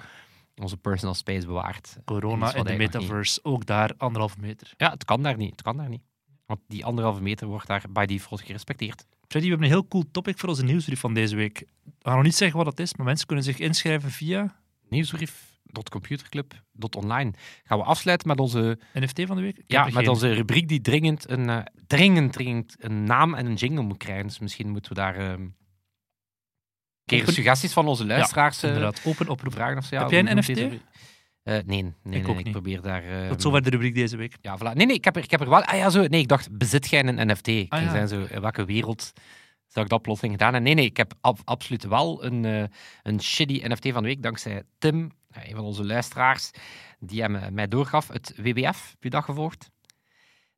onze 0.55 0.77
personal 0.77 1.13
space 1.15 1.45
bewaart. 1.45 1.97
Corona 2.05 2.45
wat 2.45 2.67
de 2.67 2.73
metaverse, 2.77 3.39
ook 3.43 3.65
daar 3.65 3.93
anderhalve 3.97 4.39
meter. 4.39 4.73
Ja, 4.77 4.89
het 4.91 5.05
kan 5.05 5.23
daar 5.23 5.37
niet. 5.37 5.51
Het 5.51 5.61
kan 5.61 5.77
daar 5.77 5.89
niet. 5.89 6.03
Want 6.45 6.59
die 6.67 6.85
anderhalve 6.85 7.21
meter 7.21 7.47
wordt 7.47 7.67
daar 7.67 7.85
by 7.89 8.05
default 8.05 8.41
gerespecteerd. 8.41 9.05
Freddy, 9.29 9.47
we 9.49 9.53
hebben 9.55 9.71
een 9.71 9.77
heel 9.79 9.87
cool 9.87 10.03
topic 10.11 10.37
voor 10.37 10.49
onze 10.49 10.63
nieuwsbrief 10.63 10.99
van 10.99 11.13
deze 11.13 11.35
week. 11.35 11.59
We 11.83 11.91
gaan 12.01 12.15
nog 12.15 12.23
niet 12.23 12.35
zeggen 12.35 12.57
wat 12.57 12.65
dat 12.65 12.79
is, 12.79 12.95
maar 12.95 13.05
mensen 13.05 13.27
kunnen 13.27 13.45
zich 13.45 13.59
inschrijven 13.59 14.11
via 14.11 14.55
Nieuwsbrief.computerclub.online. 14.89 17.33
Gaan 17.63 17.77
we 17.77 17.83
afsluiten 17.83 18.27
met 18.27 18.39
onze, 18.39 18.79
NFT 18.93 19.21
van 19.25 19.35
de 19.35 19.41
week. 19.41 19.57
Ik 19.57 19.63
ja, 19.67 19.83
met 19.83 19.93
geen. 19.93 20.09
onze 20.09 20.33
rubriek 20.33 20.67
die 20.67 20.81
dringend 20.81 21.29
een, 21.29 21.49
eh, 21.49 21.59
dringend, 21.87 22.33
dringend 22.33 22.75
een 22.79 23.03
naam 23.03 23.33
en 23.33 23.45
een 23.45 23.53
jingle 23.53 23.83
moet 23.83 23.97
krijgen. 23.97 24.27
Dus 24.27 24.39
misschien 24.39 24.69
moeten 24.69 24.91
we 24.91 24.97
daar 24.97 25.15
ehm, 25.15 25.41
een 25.41 25.55
keer 27.05 27.27
suggesties 27.27 27.73
van 27.73 27.87
onze 27.87 28.05
luisteraars 28.05 28.63
eh, 28.63 28.69
Inderdaad, 28.69 29.01
open 29.05 29.27
oproep. 29.27 29.53
vragen. 29.53 29.77
Of 29.77 29.85
zo. 29.85 29.95
Ja, 29.95 30.01
Heb 30.01 30.11
jij 30.11 30.19
een 30.19 30.37
NFT? 30.37 30.61
Eh, 31.43 31.57
nee, 31.65 31.93
nee, 32.03 32.23
ik 32.37 32.51
probeer 32.51 32.81
daar... 32.81 33.03
ehm, 33.03 33.29
Tot 33.29 33.41
zover 33.41 33.61
de 33.63 33.69
rubriek 33.69 33.95
deze 33.95 34.17
week. 34.17 34.35
Ja, 34.41 34.57
voilà. 34.57 34.73
Nee, 34.75 34.85
nee, 34.85 34.95
ik 34.95 35.03
heb, 35.05 35.15
er, 35.15 35.23
ik 35.23 35.31
heb 35.31 35.41
er 35.41 35.49
wel... 35.49 35.63
Ah 35.63 35.77
ja, 35.77 35.89
zo. 35.89 36.05
Nee, 36.07 36.19
ik 36.21 36.27
dacht, 36.27 36.57
bezit 36.57 36.89
jij 36.89 37.03
een 37.05 37.27
NFT? 37.27 37.47
Ik 37.47 37.73
Ah, 37.73 37.81
ja. 37.81 37.89
zei 37.89 38.07
zo, 38.07 38.33
in 38.35 38.41
welke 38.41 38.65
wereld 38.65 39.13
zou 39.67 39.85
ik 39.85 39.91
dat 39.91 40.01
plotseling 40.01 40.33
gedaan 40.37 40.53
hebben? 40.53 40.71
Nee, 40.73 40.79
nee, 40.83 40.89
ik 40.91 40.97
heb 40.97 41.13
ab- 41.21 41.41
absoluut 41.43 41.83
wel 41.83 42.23
een, 42.25 42.45
eh, 42.45 42.63
een 43.03 43.21
shitty 43.21 43.61
NFT 43.63 43.91
van 43.91 44.01
de 44.01 44.07
week, 44.07 44.21
dankzij 44.23 44.63
Tim, 44.77 45.11
eh, 45.29 45.49
een 45.49 45.55
van 45.55 45.63
onze 45.65 45.85
luisteraars, 45.85 46.51
die 46.99 47.21
hem 47.21 47.53
mij 47.53 47.67
doorgaf, 47.67 48.07
het 48.07 48.33
WWF. 48.37 48.89
Heb 48.89 49.03
je 49.03 49.09
dat 49.09 49.23
gevolgd? 49.23 49.69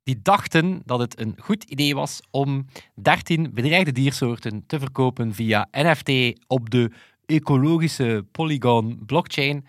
Die 0.03 0.19
dachten 0.21 0.81
dat 0.85 1.00
het 1.00 1.19
een 1.19 1.35
goed 1.39 1.63
idee 1.63 1.95
was 1.95 2.19
om 2.31 2.65
13 2.95 3.51
bedreigde 3.53 3.91
diersoorten 3.91 4.63
te 4.67 4.79
verkopen 4.79 5.33
via 5.33 5.67
NFT 5.71 6.39
op 6.47 6.69
de 6.69 6.91
ecologische 7.25 8.25
Polygon 8.31 9.05
blockchain. 9.05 9.65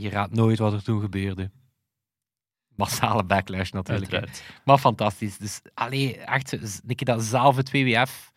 Je 0.00 0.10
raadt 0.10 0.32
nooit 0.34 0.58
wat 0.58 0.72
er 0.72 0.82
toen 0.82 1.00
gebeurde. 1.00 1.50
Massale 2.76 3.24
backlash 3.24 3.70
natuurlijk. 3.70 4.12
Uiteraard. 4.12 4.42
Maar 4.64 4.78
fantastisch. 4.78 5.36
Dus 5.38 5.60
allee, 5.74 6.16
echt, 6.18 6.48
keer 6.86 7.04
dat 7.06 7.22
zelf 7.22 7.56
het 7.56 7.70
WWF. 7.70 8.32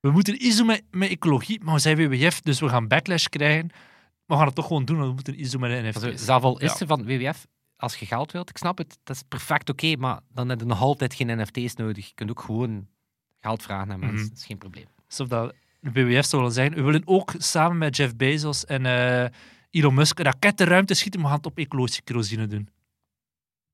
We 0.00 0.10
moeten 0.10 0.38
ISO 0.40 0.64
met, 0.64 0.82
met 0.90 1.10
ecologie, 1.10 1.60
maar 1.64 1.74
we 1.74 1.80
zijn 1.80 1.96
WWF, 1.96 2.40
dus 2.40 2.60
we 2.60 2.68
gaan 2.68 2.88
backlash 2.88 3.24
krijgen. 3.26 3.66
Maar 3.66 3.76
we 4.26 4.34
gaan 4.36 4.46
het 4.46 4.54
toch 4.54 4.66
gewoon 4.66 4.84
doen, 4.84 4.96
want 4.96 5.08
we 5.08 5.14
moeten 5.14 5.38
ISO 5.38 5.58
met 5.58 5.70
een 5.70 5.84
Also, 5.86 6.08
NFT. 6.08 6.20
zelf 6.20 6.42
al 6.42 6.58
is 6.60 6.72
Ja. 6.72 6.78
er 6.78 6.86
van 6.86 7.04
WWF, 7.04 7.46
als 7.76 7.96
je 7.96 8.06
geld 8.06 8.32
wilt, 8.32 8.50
ik 8.50 8.56
snap 8.56 8.78
het, 8.78 8.98
dat 9.04 9.16
is 9.16 9.22
perfect 9.28 9.70
oké, 9.70 9.96
maar 9.96 10.20
dan 10.32 10.48
heb 10.48 10.60
je 10.60 10.66
nog 10.66 10.80
altijd 10.80 11.14
geen 11.14 11.40
NFT's 11.40 11.74
nodig. 11.74 12.06
Je 12.06 12.14
kunt 12.14 12.30
ook 12.30 12.40
gewoon 12.40 12.86
geld 13.40 13.62
vragen 13.62 13.92
aan 13.92 13.98
mensen, 14.00 14.18
Mhm. 14.18 14.28
dat 14.28 14.38
is 14.38 14.46
geen 14.46 14.58
probleem. 14.58 14.86
Alsof 15.08 15.28
dat 15.28 15.54
de 15.80 15.92
WWF 15.92 16.24
zou 16.24 16.42
willen 16.42 16.56
zeggen. 16.56 16.74
We 16.74 16.82
willen 16.82 17.02
ook 17.04 17.34
samen 17.38 17.78
met 17.78 17.96
Jeff 17.96 18.16
Bezos 18.16 18.64
en 18.64 18.86
eh, 18.86 19.30
Elon 19.76 19.94
Musk 19.94 20.18
een 20.18 20.24
raket 20.24 20.58
de 20.58 20.64
ruimte 20.64 20.94
schieten, 20.94 21.20
maar 21.20 21.30
we 21.30 21.36
gaan 21.36 21.44
het 21.44 21.52
op 21.52 21.64
ecologische 21.64 22.02
kerosine 22.02 22.46
doen. 22.46 22.68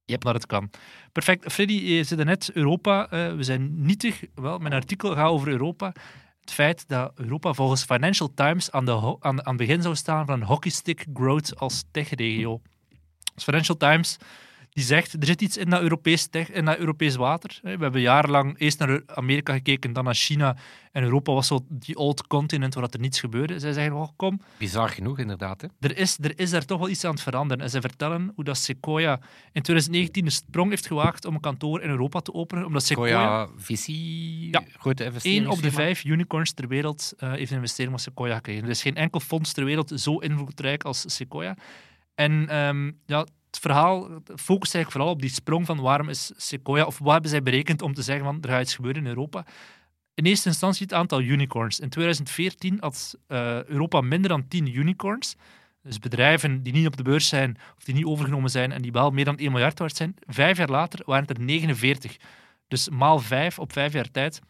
Yep. 0.04 0.22
Dat 0.22 0.34
het 0.34 0.46
kan. 0.46 0.70
Perfect. 1.12 1.52
Freddy, 1.52 1.72
je 1.72 2.04
zei 2.04 2.24
net 2.24 2.50
Europa. 2.52 3.10
eh, 3.10 3.34
we 3.34 3.42
zijn 3.42 3.84
nietig. 3.84 4.24
Wel, 4.34 4.58
mijn 4.58 4.72
artikel 4.72 5.14
gaat 5.14 5.28
over 5.28 5.48
Europa. 5.48 5.92
Het 6.40 6.52
feit 6.52 6.88
dat 6.88 7.12
Europa 7.14 7.52
volgens 7.52 7.84
Financial 7.84 8.34
Times 8.34 8.70
aan, 8.70 8.84
de 8.84 8.92
aan, 8.92 9.20
aan 9.20 9.40
het 9.44 9.56
begin 9.56 9.82
zou 9.82 9.94
staan 9.94 10.26
van 10.26 10.40
een 10.40 10.46
hockeystick 10.46 11.06
growth 11.14 11.56
als 11.58 11.84
techregio. 11.90 12.60
Dus 13.34 13.44
Financial 13.44 13.76
Times 13.76 14.16
die 14.72 14.84
zegt, 14.84 15.12
er 15.12 15.26
zit 15.26 15.42
iets 15.42 15.56
in 15.56 15.70
dat 15.70 15.80
Europees, 15.80 16.28
in 16.52 16.64
dat 16.64 16.78
Europees 16.78 17.16
water. 17.16 17.58
We 17.62 17.68
hebben 17.68 18.00
jarenlang 18.00 18.58
eerst 18.58 18.78
naar 18.78 19.02
Amerika 19.06 19.52
gekeken, 19.52 19.92
dan 19.92 20.04
naar 20.04 20.14
China. 20.14 20.56
En 20.92 21.02
Europa 21.02 21.32
was 21.32 21.46
zo 21.46 21.66
die 21.68 21.96
old 21.96 22.26
continent 22.26 22.74
waar 22.74 22.82
dat 22.82 22.94
er 22.94 23.00
niets 23.00 23.20
gebeurde. 23.20 23.58
Zij 23.58 23.72
zeggen, 23.72 23.92
oh, 23.92 24.08
kom, 24.16 24.40
Bizar 24.58 24.88
genoeg, 24.88 25.18
inderdaad. 25.18 25.60
Hè? 25.60 25.68
er 25.80 25.96
is, 25.96 26.18
er 26.20 26.38
is 26.38 26.50
daar 26.50 26.64
toch 26.64 26.78
wel 26.78 26.88
iets 26.88 27.04
aan 27.04 27.10
het 27.10 27.20
veranderen. 27.22 27.64
En 27.64 27.70
zij 27.70 27.80
vertellen 27.80 28.32
hoe 28.34 28.44
dat 28.44 28.56
Sequoia 28.58 29.20
in 29.52 29.62
2019 29.62 30.24
de 30.24 30.30
sprong 30.30 30.70
heeft 30.70 30.86
gewaagd 30.86 31.24
om 31.24 31.34
een 31.34 31.40
kantoor 31.40 31.80
in 31.82 31.90
Europa 31.90 32.20
te 32.20 32.34
openen. 32.34 32.64
Omdat 32.66 32.84
Sequoia, 32.84 33.48
visie, 33.56 34.48
Ja. 34.50 34.62
grote 34.76 35.04
investering. 35.04 35.42
één 35.42 35.50
op 35.50 35.62
de 35.62 35.70
vijf 35.70 36.04
unicorns 36.04 36.52
ter 36.52 36.68
wereld 36.68 37.12
eh, 37.16 37.32
heeft 37.32 37.50
een 37.50 37.56
investering 37.56 37.90
van 37.90 38.00
Sequoia 38.02 38.34
gekregen. 38.34 38.64
Er 38.64 38.70
is 38.70 38.82
geen 38.82 38.96
enkel 38.96 39.20
fonds 39.20 39.52
ter 39.52 39.64
wereld 39.64 39.92
zo 39.94 40.18
invloedrijk 40.18 40.84
als 40.84 41.04
Sequoia. 41.06 41.56
En 42.14 42.48
ehm, 42.48 42.90
ja, 43.06 43.26
het 43.52 43.60
verhaal 43.60 44.08
focust 44.24 44.74
eigenlijk 44.74 44.90
vooral 44.90 45.10
op 45.10 45.20
die 45.20 45.30
sprong 45.30 45.66
van 45.66 45.80
waarom 45.80 46.08
is 46.08 46.32
Sequoia, 46.36 46.84
of 46.84 46.98
wat 46.98 47.12
hebben 47.12 47.30
zij 47.30 47.42
berekend 47.42 47.82
om 47.82 47.94
te 47.94 48.02
zeggen 48.02 48.24
van 48.24 48.38
er 48.40 48.48
gaat 48.48 48.62
iets 48.62 48.74
gebeuren 48.74 49.02
in 49.02 49.08
Europa. 49.08 49.44
In 50.14 50.24
eerste 50.24 50.48
instantie 50.48 50.82
het 50.82 50.94
aantal 50.94 51.20
unicorns. 51.20 51.80
In 51.80 51.88
2014 51.88 52.76
had 52.80 53.18
eh, 53.26 53.64
Europa 53.64 54.00
minder 54.00 54.28
dan 54.30 54.48
10 54.48 54.76
unicorns. 54.76 55.36
Dus 55.82 55.98
bedrijven 55.98 56.62
die 56.62 56.72
niet 56.72 56.86
op 56.86 56.96
de 56.96 57.02
beurs 57.02 57.28
zijn, 57.28 57.56
of 57.76 57.84
die 57.84 57.94
niet 57.94 58.04
overgenomen 58.04 58.50
zijn 58.50 58.72
en 58.72 58.82
die 58.82 58.92
wel 58.92 59.10
meer 59.10 59.24
dan 59.24 59.38
1 59.38 59.52
miljard 59.52 59.78
waard 59.78 59.96
zijn. 59.96 60.14
Vijf 60.26 60.58
jaar 60.58 60.68
later 60.68 61.02
waren 61.04 61.26
het 61.26 61.38
er 61.38 61.44
49. 61.44 62.16
Dus 62.68 62.88
maal 62.88 63.18
vijf 63.18 63.58
op 63.58 63.72
vijf 63.72 63.92
jaar 63.92 64.10
tijd. 64.10 64.40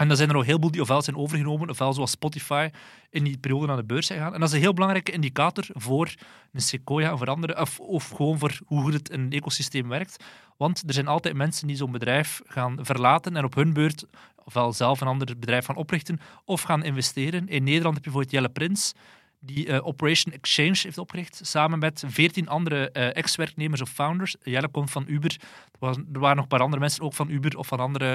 En 0.00 0.08
dan 0.08 0.16
zijn 0.16 0.28
er 0.28 0.34
nog 0.34 0.44
heel 0.44 0.58
veel 0.60 0.70
die 0.70 0.80
ofwel 0.80 1.02
zijn 1.02 1.16
overgenomen, 1.16 1.70
ofwel 1.70 1.92
zoals 1.92 2.10
Spotify 2.10 2.68
in 3.10 3.24
die 3.24 3.38
periode 3.38 3.66
naar 3.66 3.76
de 3.76 3.84
beurs 3.84 4.06
zijn 4.06 4.18
gegaan. 4.18 4.34
En 4.34 4.40
dat 4.40 4.48
is 4.48 4.54
een 4.54 4.60
heel 4.60 4.74
belangrijke 4.74 5.12
indicator 5.12 5.64
voor 5.72 6.14
een 6.52 6.60
Sequoia 6.60 7.10
en 7.10 7.18
voor 7.18 7.26
anderen, 7.26 7.60
of, 7.60 7.80
of 7.80 8.08
gewoon 8.08 8.38
voor 8.38 8.58
hoe 8.64 8.82
goed 8.82 8.92
het 8.92 9.10
in 9.10 9.20
een 9.20 9.32
ecosysteem 9.32 9.88
werkt. 9.88 10.24
Want 10.56 10.82
er 10.86 10.94
zijn 10.94 11.06
altijd 11.06 11.34
mensen 11.34 11.66
die 11.66 11.76
zo'n 11.76 11.92
bedrijf 11.92 12.40
gaan 12.46 12.78
verlaten 12.80 13.36
en 13.36 13.44
op 13.44 13.54
hun 13.54 13.72
beurt 13.72 14.04
ofwel 14.44 14.72
zelf 14.72 15.00
een 15.00 15.06
ander 15.06 15.38
bedrijf 15.38 15.64
gaan 15.64 15.76
oprichten 15.76 16.20
of 16.44 16.62
gaan 16.62 16.84
investeren. 16.84 17.48
In 17.48 17.64
Nederland 17.64 17.94
heb 17.94 18.04
je 18.04 18.10
bijvoorbeeld 18.10 18.32
Jelle 18.32 18.48
Prins, 18.48 18.94
die 19.40 19.66
eh, 19.66 19.86
Operation 19.86 20.32
Exchange 20.34 20.78
heeft 20.82 20.98
opgericht, 20.98 21.40
samen 21.42 21.78
met 21.78 22.04
veertien 22.06 22.48
andere 22.48 22.90
eh, 22.90 23.16
ex-werknemers 23.16 23.80
of 23.80 23.90
founders. 23.90 24.36
Jelle 24.42 24.68
komt 24.68 24.90
van 24.90 25.04
Uber. 25.06 25.36
Er, 25.40 25.78
was- 25.78 25.96
er 26.12 26.20
waren 26.20 26.34
nog 26.34 26.44
een 26.44 26.50
paar 26.50 26.60
andere 26.60 26.80
mensen 26.80 27.02
ook 27.02 27.14
van 27.14 27.30
Uber 27.30 27.58
of 27.58 27.66
van 27.66 27.80
andere 27.80 28.06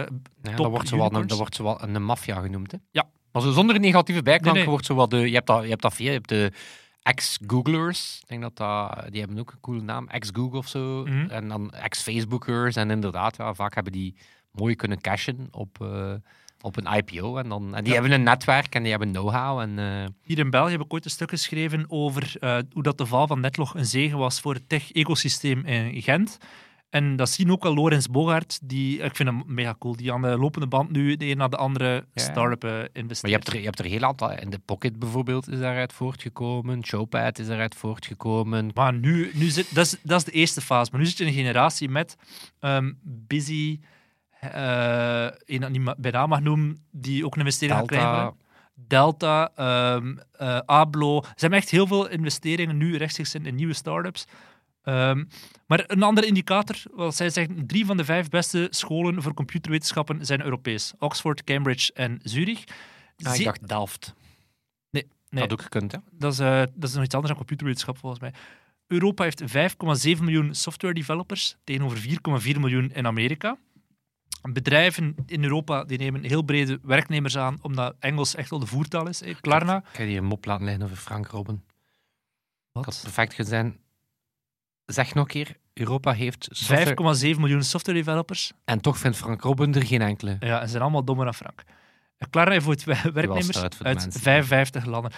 Ja, 0.42 0.50
top 0.50 0.58
dat 0.58 0.68
wordt 0.70 0.88
zo 0.88 0.96
wel 0.98 1.06
een, 1.06 1.12
unicorns. 1.12 1.28
dat 1.28 1.38
wordt 1.38 1.56
zo 1.56 1.64
wel 1.64 1.82
een 1.84 2.04
maffia 2.04 2.42
genoemd. 2.42 2.72
Hè? 2.72 2.78
Ja. 2.92 3.10
Maar 3.32 3.42
zo 3.42 3.52
zonder 3.52 3.80
negatieve 3.80 4.22
bijklank 4.22 4.56
Nee, 4.56 4.66
nee. 4.66 4.74
wordt 4.96 5.10
de... 5.12 5.18
Je 5.18 5.34
hebt 5.34 5.48
dat, 5.48 5.64
je 5.64 5.70
hebt 5.70 5.82
dat 5.82 5.94
veel. 5.94 6.06
Je 6.06 6.12
hebt 6.12 6.30
de 6.30 6.52
ex-Googlers. 7.02 8.20
Ik 8.22 8.28
denk 8.28 8.42
dat 8.42 8.58
dat... 8.58 9.12
Die 9.12 9.20
hebben 9.20 9.40
ook 9.40 9.52
een 9.52 9.60
coole 9.60 9.82
naam. 9.82 10.08
Ex-Google 10.08 10.58
of 10.58 10.68
zo. 10.68 11.04
Mhm. 11.06 11.30
En 11.30 11.48
dan 11.48 11.72
ex-Facebookers. 11.72 12.76
En 12.76 12.90
inderdaad, 12.92 13.38
ja, 13.38 13.54
vaak 13.54 13.76
hebben 13.76 13.94
die 13.94 14.16
mooi 14.52 14.76
kunnen 14.76 15.02
cashen 15.02 15.48
op, 15.52 15.82
eh, 15.82 16.14
op 16.62 16.78
een 16.78 16.94
IPO. 16.98 17.38
En, 17.38 17.50
dan, 17.50 17.76
en 17.76 17.84
die 17.84 17.94
Ja. 17.94 18.00
hebben 18.00 18.18
een 18.20 18.24
netwerk 18.24 18.76
en 18.76 18.82
die 18.82 18.92
hebben 18.92 19.12
know-how. 19.12 19.60
En, 19.60 19.80
eh, 19.80 20.06
Hier 20.24 20.40
in 20.40 20.50
België 20.50 20.72
heb 20.72 20.82
ik 20.82 20.94
ooit 20.94 21.06
een 21.06 21.12
stuk 21.12 21.30
geschreven 21.30 21.86
over 21.88 22.36
eh, 22.40 22.58
hoe 22.74 22.84
dat 22.84 22.98
de 22.98 23.06
val 23.06 23.28
van 23.28 23.40
Netlog 23.40 23.74
een 23.76 23.86
zegen 23.86 24.18
was 24.18 24.40
voor 24.40 24.54
het 24.54 24.70
tech-ecosysteem 24.70 25.66
in 25.66 26.02
Gent. 26.02 26.38
En 26.90 27.16
dat 27.16 27.30
zien 27.30 27.52
ook 27.52 27.64
wel 27.64 27.74
Lorenz 27.74 28.06
Bogaert, 28.08 28.60
die, 28.64 29.00
ik 29.00 29.16
vind 29.16 29.30
hem 29.30 29.44
mega 29.46 29.76
cool, 29.80 29.96
die 29.96 30.14
aan 30.14 30.22
de 30.22 30.38
lopende 30.38 30.68
band 30.68 30.92
nu 30.92 31.16
de 31.16 31.26
een 31.26 31.38
na 31.38 31.48
de 31.48 31.58
andere 31.58 32.06
start-up 32.14 32.64
investeert. 32.94 33.22
maar 33.22 33.32
je 33.32 33.38
hebt, 33.38 33.48
er, 33.48 33.58
je 33.58 33.64
hebt 33.66 33.80
er 33.80 33.86
heel 33.86 34.02
aantal. 34.04 34.32
In 34.32 34.50
de 34.50 34.60
Pocket 34.66 35.00
bijvoorbeeld 35.00 35.50
is 35.50 35.60
daaruit 35.60 35.94
voortgekomen. 35.94 36.86
Showpad 36.86 37.40
is 37.40 37.48
daaruit 37.48 37.76
voortgekomen. 37.76 38.72
Maar 38.74 38.94
nu, 38.94 39.32
nu 39.34 39.48
zit, 39.50 39.76
dat, 39.76 39.86
is, 39.86 39.98
dat 40.04 40.18
is 40.20 40.26
de 40.26 40.32
eerste 40.32 40.62
fase. 40.62 40.92
Maar 40.92 41.00
nu 41.00 41.06
zit 41.06 41.18
je 41.18 41.24
in 41.24 41.30
een 41.30 41.36
generatie 41.36 41.90
met 41.90 42.16
ehm, 42.60 42.92
Busy, 43.04 43.80
eh 44.54 45.38
een 45.46 45.62
dat 45.62 45.70
niet 45.70 45.82
ma- 45.82 45.96
bij 45.98 46.12
naam 46.12 46.30
mag 46.30 46.42
noemen, 46.42 46.86
die 46.92 47.26
ook 47.26 47.34
een 47.34 47.40
investering 47.40 47.78
Delta. 47.78 47.96
krijgen. 47.96 48.34
Delta, 48.74 49.52
ehm, 49.56 50.18
eh, 50.32 50.58
Ablo. 50.66 51.22
Ze 51.24 51.32
hebben 51.36 51.60
echt 51.60 51.70
heel 51.70 51.88
veel 51.88 52.10
investeringen 52.10 52.78
nu 52.78 52.98
rechtstreeks 52.98 53.36
in, 53.36 53.46
in 53.46 53.56
nieuwe 53.56 53.74
start-ups. 53.74 54.26
Ehm, 54.84 55.24
maar 55.68 55.84
een 55.88 56.04
andere 56.04 56.28
indicator, 56.28 56.76
wat 56.92 57.16
zij 57.16 57.30
zeggen, 57.30 57.68
drie 57.68 57.86
van 57.86 57.98
de 57.98 58.06
vijf 58.06 58.30
beste 58.30 58.68
scholen 58.70 59.22
voor 59.22 59.34
computerwetenschappen 59.34 60.26
zijn 60.26 60.44
Europees. 60.44 60.94
Oxford, 61.00 61.44
Cambridge 61.44 61.94
en 61.94 62.20
Zurich. 62.24 62.64
Ah, 63.24 63.36
ik 63.36 63.44
dacht 63.46 63.68
Delft. 63.68 64.14
Nee, 64.90 65.08
nee. 65.30 65.42
Dat 65.48 65.52
ook 65.52 65.62
gekund, 65.62 65.92
hè? 65.92 65.98
Dat 66.12 66.34
is, 66.34 66.40
eh, 66.40 66.62
dat 66.74 66.90
is 66.90 66.94
nog 66.96 67.04
iets 67.04 67.14
anders 67.14 67.28
dan 67.28 67.36
computerwetenschap 67.38 67.98
volgens 67.98 68.22
mij. 68.22 68.34
Europa 68.88 69.24
heeft 69.24 69.42
5,7 69.46 70.24
miljoen 70.24 70.56
software 70.56 70.94
developers 70.94 71.56
tegenover 71.64 71.98
4,4 71.98 72.60
miljoen 72.60 72.92
in 72.94 73.08
Amerika. 73.08 73.58
Bedrijven 74.54 75.16
in 75.26 75.44
Europa 75.44 75.84
die 75.84 75.98
nemen 75.98 76.24
heel 76.24 76.42
brede 76.42 76.80
werknemers 76.84 77.38
aan, 77.38 77.58
omdat 77.62 77.96
Engels 78.00 78.36
echt 78.36 78.50
wel 78.50 78.60
de 78.60 78.66
voertaal 78.66 79.08
is. 79.08 79.22
Eh, 79.22 79.36
Klarna. 79.42 79.78
Ik 79.78 79.84
ga 79.94 80.04
je 80.04 80.18
een 80.18 80.26
mop 80.26 80.46
laten 80.46 80.66
liggen 80.66 80.84
over 80.84 80.98
Frank 80.98 81.28
Robben. 81.28 81.64
Wat? 82.72 83.00
perfect 83.04 83.34
gezien. 83.34 83.80
Zeg 84.86 85.14
nog 85.14 85.24
een 85.24 85.30
keer, 85.30 85.58
Europa 85.74 86.14
heeft 86.14 86.48
software... 86.52 87.34
5,7 87.34 87.40
miljoen 87.40 87.64
software 87.64 87.98
developers. 87.98 88.52
En 88.66 88.82
toch 88.82 88.98
vindt 88.98 89.18
Frank 89.18 89.42
Robben 89.42 89.74
er 89.74 89.86
geen 89.86 90.02
enkele. 90.02 90.38
Ja, 90.40 90.60
en 90.60 90.66
ze 90.66 90.70
zijn 90.70 90.82
allemaal 90.82 91.04
dommer 91.04 91.26
dan 91.26 91.34
Frank. 91.34 91.64
Klarna 92.30 92.52
heeft 92.52 92.66
voor 92.66 92.76
werknemers 93.14 93.62
uit 93.62 93.84
mensen. 93.84 94.12
55 94.12 94.86
landen. 94.86 95.12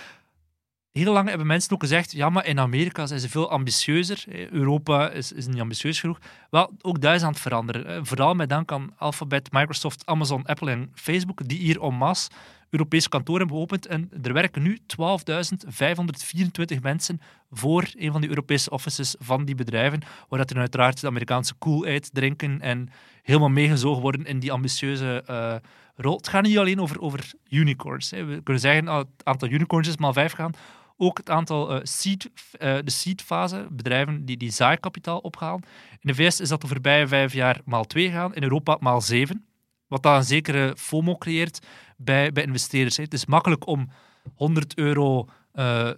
Heel 0.97 1.13
lang 1.13 1.29
hebben 1.29 1.47
mensen 1.47 1.71
ook 1.73 1.81
gezegd, 1.81 2.11
ja, 2.11 2.29
maar 2.29 2.45
in 2.45 2.59
Amerika 2.59 3.05
zijn 3.05 3.19
ze 3.19 3.29
veel 3.29 3.51
ambitieuzer. 3.51 4.23
Eh, 4.27 4.49
Europa 4.49 5.09
is, 5.09 5.31
is 5.31 5.47
niet 5.47 5.59
ambitieus 5.59 5.99
genoeg. 5.99 6.19
Wel, 6.49 6.71
ook 6.81 7.01
dat 7.01 7.15
is 7.15 7.23
aan 7.23 7.31
het 7.31 7.39
veranderen. 7.39 7.85
Eh, 7.85 7.99
Vooral 8.01 8.33
met 8.33 8.49
dank 8.49 8.71
aan 8.71 8.93
Alphabet, 8.97 9.51
Microsoft, 9.51 10.05
Amazon, 10.05 10.45
Apple 10.45 10.71
en 10.71 10.91
Facebook, 10.93 11.47
die 11.47 11.59
hier 11.59 11.81
en 11.81 11.93
masse 11.93 12.29
Europese 12.69 13.09
kantoren 13.09 13.39
hebben 13.39 13.57
geopend. 13.57 13.85
En 13.85 14.09
er 14.21 14.33
werken 14.33 14.61
nu 14.61 14.77
12.524 14.87 16.81
mensen 16.81 17.21
voor 17.51 17.85
een 17.95 18.11
van 18.11 18.21
die 18.21 18.29
Europese 18.29 18.69
offices 18.69 19.15
van 19.19 19.45
die 19.45 19.55
bedrijven, 19.55 20.01
waar 20.29 20.39
dat 20.39 20.49
er 20.49 20.57
uiteraard 20.57 21.01
de 21.01 21.07
Amerikaanse 21.07 21.53
Kool-Aid 21.53 22.09
drinken 22.13 22.61
en 22.61 22.89
helemaal 23.21 23.49
meegezogen 23.49 24.01
worden 24.01 24.25
in 24.25 24.39
die 24.39 24.51
ambitieuze 24.51 25.23
eh, 25.25 25.55
rol. 25.95 26.17
Het 26.17 26.27
gaat 26.27 26.43
niet 26.43 26.57
alleen 26.57 26.81
over, 26.81 27.01
over 27.01 27.31
unicorns. 27.49 28.11
Hè. 28.11 28.25
We 28.25 28.41
kunnen 28.43 28.61
zeggen, 28.61 28.87
ah, 28.87 28.97
het 28.97 29.07
aantal 29.23 29.49
unicorns 29.49 29.87
is 29.87 29.97
maar 29.97 30.13
vijf 30.13 30.31
gaan. 30.31 30.51
Ook 30.97 31.17
het 31.17 31.29
aantal 31.29 31.73
eh, 31.73 31.79
seed, 31.83 32.29
eh, 32.51 32.77
de 32.83 32.91
seedfase, 32.91 33.67
bedrijven 33.71 34.25
die, 34.25 34.37
die 34.37 34.51
zaaikapitaal 34.51 35.19
opgaan. 35.19 35.59
In 35.99 36.13
de 36.13 36.15
VS 36.15 36.39
is 36.39 36.49
dat 36.49 36.61
de 36.61 36.67
voorbije 36.67 37.07
vijf 37.07 37.33
jaar 37.33 37.61
maal 37.65 37.83
twee 37.83 38.07
gegaan, 38.07 38.35
in 38.35 38.43
Europa 38.43 38.77
maal 38.79 39.01
zeven. 39.01 39.45
Wat 39.87 40.03
dan 40.03 40.15
een 40.15 40.23
zekere 40.23 40.73
FOMO 40.77 41.17
creëert 41.17 41.65
bij, 41.97 42.31
bij 42.31 42.43
investeerders. 42.43 42.97
hè. 42.97 43.03
Het 43.03 43.13
is 43.13 43.25
makkelijk 43.25 43.67
om 43.67 43.89
100 44.35 44.77
euro 44.77 45.27
eh, 45.51 45.89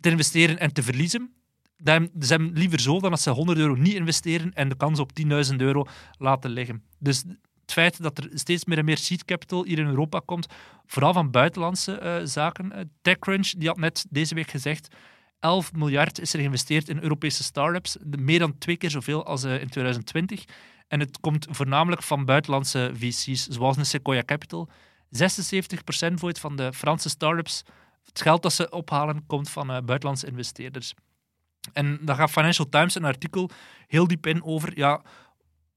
te 0.00 0.10
investeren 0.10 0.58
en 0.58 0.72
te 0.72 0.82
verliezen. 0.82 1.32
Ze 2.20 2.50
liever 2.52 2.80
zo 2.80 3.00
dan 3.00 3.10
dat 3.10 3.20
ze 3.20 3.30
100 3.30 3.58
euro 3.58 3.74
niet 3.74 3.94
investeren 3.94 4.52
en 4.52 4.68
de 4.68 4.76
kans 4.76 4.98
op 4.98 5.10
10.000 5.50 5.56
euro 5.56 5.86
laten 6.18 6.50
liggen. 6.50 6.82
Dus 6.98 7.24
het 7.64 7.72
feit 7.72 8.02
dat 8.02 8.18
er 8.18 8.30
steeds 8.32 8.64
meer 8.64 8.78
en 8.78 8.84
meer 8.84 8.98
seed 8.98 9.24
capital 9.24 9.64
hier 9.64 9.78
in 9.78 9.86
Europa 9.86 10.20
komt, 10.24 10.46
vooral 10.86 11.12
van 11.12 11.30
buitenlandse 11.30 11.98
eh, 11.98 12.16
zaken. 12.24 12.72
Eh, 12.72 12.80
TechCrunch 13.02 13.48
die 13.56 13.68
had 13.68 13.76
net 13.78 14.06
deze 14.10 14.34
week 14.34 14.50
gezegd 14.50 14.88
11 15.40 15.72
miljard 15.72 16.20
is 16.20 16.32
er 16.32 16.38
geïnvesteerd 16.38 16.88
in 16.88 16.98
Europese 17.02 17.42
start-ups. 17.42 17.96
De- 18.00 18.16
Meer 18.16 18.38
dan 18.38 18.58
twee 18.58 18.76
keer 18.76 18.90
zoveel 18.90 19.26
als 19.26 19.44
eh, 19.44 19.60
in 19.60 19.68
2020. 19.68 20.44
En 20.88 21.00
het 21.00 21.20
komt 21.20 21.46
voornamelijk 21.50 22.02
van 22.02 22.24
buitenlandse 22.24 22.90
VC's, 22.94 23.46
zoals 23.46 23.76
een 23.76 23.86
Sequoia 23.86 24.22
Capital. 24.22 24.68
76% 25.08 26.14
voor 26.14 26.28
het 26.28 26.40
van 26.40 26.56
de 26.56 26.72
Franse 26.72 27.08
start-ups, 27.08 27.62
het 28.04 28.20
geld 28.22 28.42
dat 28.42 28.52
ze 28.52 28.70
ophalen, 28.70 29.26
komt 29.26 29.50
van 29.50 29.66
buitenlandse 29.66 30.26
investeerders. 30.26 30.94
En 31.72 31.98
daar 32.02 32.16
gaat 32.16 32.30
Financial 32.30 32.68
Times 32.68 32.94
een 32.94 33.04
artikel 33.04 33.50
heel 33.86 34.06
diep 34.06 34.26
in 34.26 34.44
over, 34.44 34.72
ja, 34.78 35.02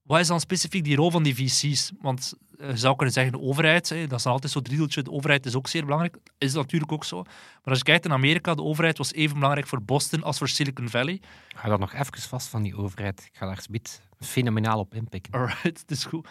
wat 0.08 0.20
is 0.20 0.26
dan 0.26 0.40
specifiek 0.40 0.84
die 0.84 0.96
rol 0.96 1.10
van 1.10 1.22
die 1.22 1.34
VC's? 1.34 1.92
Want 2.00 2.34
eh, 2.58 2.68
je 2.68 2.76
zou 2.76 2.96
kunnen 2.96 3.14
zeggen, 3.14 3.32
de 3.32 3.40
overheid, 3.40 3.88
hè, 3.88 4.06
dat 4.06 4.18
is 4.18 4.26
altijd 4.26 4.52
zo'n 4.52 4.62
driedeltje, 4.62 5.02
de 5.02 5.10
overheid 5.10 5.46
is 5.46 5.54
ook 5.54 5.68
zeer 5.68 5.84
belangrijk. 5.84 6.16
Is 6.38 6.54
natuurlijk 6.54 6.92
ook 6.92 7.04
zo. 7.04 7.22
Maar 7.22 7.62
als 7.64 7.78
je 7.78 7.84
kijkt 7.84 8.04
in 8.04 8.12
Amerika, 8.12 8.54
de 8.54 8.62
overheid 8.62 8.98
was 8.98 9.12
even 9.12 9.34
belangrijk 9.34 9.66
voor 9.66 9.82
Boston 9.82 10.22
als 10.22 10.38
voor 10.38 10.48
Silicon 10.48 10.88
Valley. 10.88 11.20
Ga 11.48 11.68
dat 11.68 11.78
nog 11.78 11.92
even 11.92 12.20
vast 12.20 12.48
van 12.48 12.62
die 12.62 12.76
overheid. 12.76 13.28
Ik 13.32 13.36
ga 13.36 13.46
daar 13.46 13.64
fenomenaal 14.18 14.78
op 14.78 14.94
inpikken. 14.94 15.32
Alright, 15.32 15.80
het 15.80 15.90
is 15.90 16.04
goed. 16.04 16.28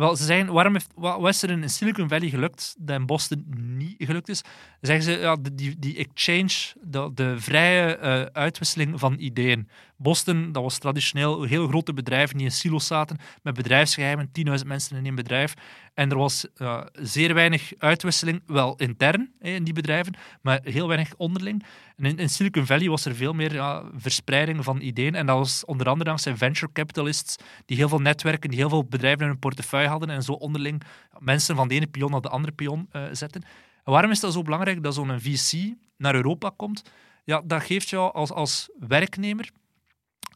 Wel, 0.00 0.16
ze 0.16 0.24
zeggen, 0.24 0.52
waarom 0.52 0.72
heeft, 0.72 0.92
wat, 0.94 1.28
is 1.28 1.42
er 1.42 1.50
in 1.50 1.70
Silicon 1.70 2.08
Valley 2.08 2.28
gelukt 2.28 2.74
dat 2.78 2.96
in 2.96 3.06
Boston 3.06 3.44
niet 3.76 3.94
gelukt 3.98 4.28
is? 4.28 4.42
Zeggen 4.80 5.04
ze, 5.04 5.10
ja, 5.10 5.36
die, 5.52 5.78
die 5.78 5.96
exchange, 5.96 6.74
de, 6.82 7.10
de 7.14 7.40
vrije 7.40 7.96
eh, 7.96 8.22
uitwisseling 8.22 9.00
van 9.00 9.18
ideeën. 9.18 9.68
Boston, 10.02 10.52
dat 10.52 10.62
was 10.62 10.78
traditioneel 10.78 11.42
heel 11.42 11.68
grote 11.68 11.92
bedrijven 11.92 12.36
die 12.36 12.46
in 12.46 12.52
silo's 12.52 12.86
zaten, 12.86 13.18
met 13.42 13.54
bedrijfsgeheimen, 13.54 14.30
10.000 14.60 14.66
mensen 14.66 14.96
in 14.96 15.04
één 15.04 15.14
bedrijf. 15.14 15.54
En 15.94 16.10
er 16.10 16.16
was 16.16 16.46
eh, 16.56 16.80
zeer 16.92 17.34
weinig 17.34 17.72
uitwisseling, 17.78 18.42
wel 18.46 18.76
intern 18.76 19.32
in 19.40 19.64
die 19.64 19.74
bedrijven, 19.74 20.14
maar 20.42 20.60
heel 20.62 20.88
weinig 20.88 21.14
onderling. 21.16 21.64
En 21.96 22.18
in, 22.18 22.28
Silicon 22.28 22.66
Valley 22.66 22.88
was 22.88 23.04
er 23.04 23.14
veel 23.14 23.32
meer 23.32 23.82
verspreiding 23.96 24.64
van 24.64 24.80
ideeën. 24.80 25.14
En 25.14 25.26
dat 25.26 25.36
was 25.36 25.64
onder 25.64 25.88
andere 25.88 26.08
dankzij 26.08 26.36
venture 26.36 26.72
capitalists, 26.72 27.36
die 27.66 27.76
heel 27.76 27.88
veel 27.88 28.00
netwerken, 28.00 28.50
die 28.50 28.58
heel 28.58 28.68
veel 28.68 28.84
bedrijven 28.84 29.20
in 29.20 29.28
hun 29.28 29.38
portefeuille 29.38 29.88
hadden 29.88 30.10
en 30.10 30.22
zo 30.22 30.32
onderling 30.32 30.82
mensen 31.18 31.56
van 31.56 31.68
de 31.68 31.74
ene 31.74 31.86
pion 31.86 32.10
naar 32.10 32.20
de 32.20 32.28
andere 32.28 32.52
pion 32.52 32.88
eh, 32.90 33.02
zetten. 33.12 33.42
En 33.84 33.92
waarom 33.92 34.10
is 34.10 34.20
dat 34.20 34.32
zo 34.32 34.42
belangrijk 34.42 34.82
dat 34.82 34.94
zo'n 34.94 35.20
VC 35.20 35.74
naar 35.96 36.14
Europa 36.14 36.50
komt? 36.56 36.82
Ja, 37.24 37.42
dat 37.44 37.62
geeft 37.62 37.88
jou 37.88 38.12
als, 38.12 38.30
als 38.30 38.70
werknemer 38.78 39.50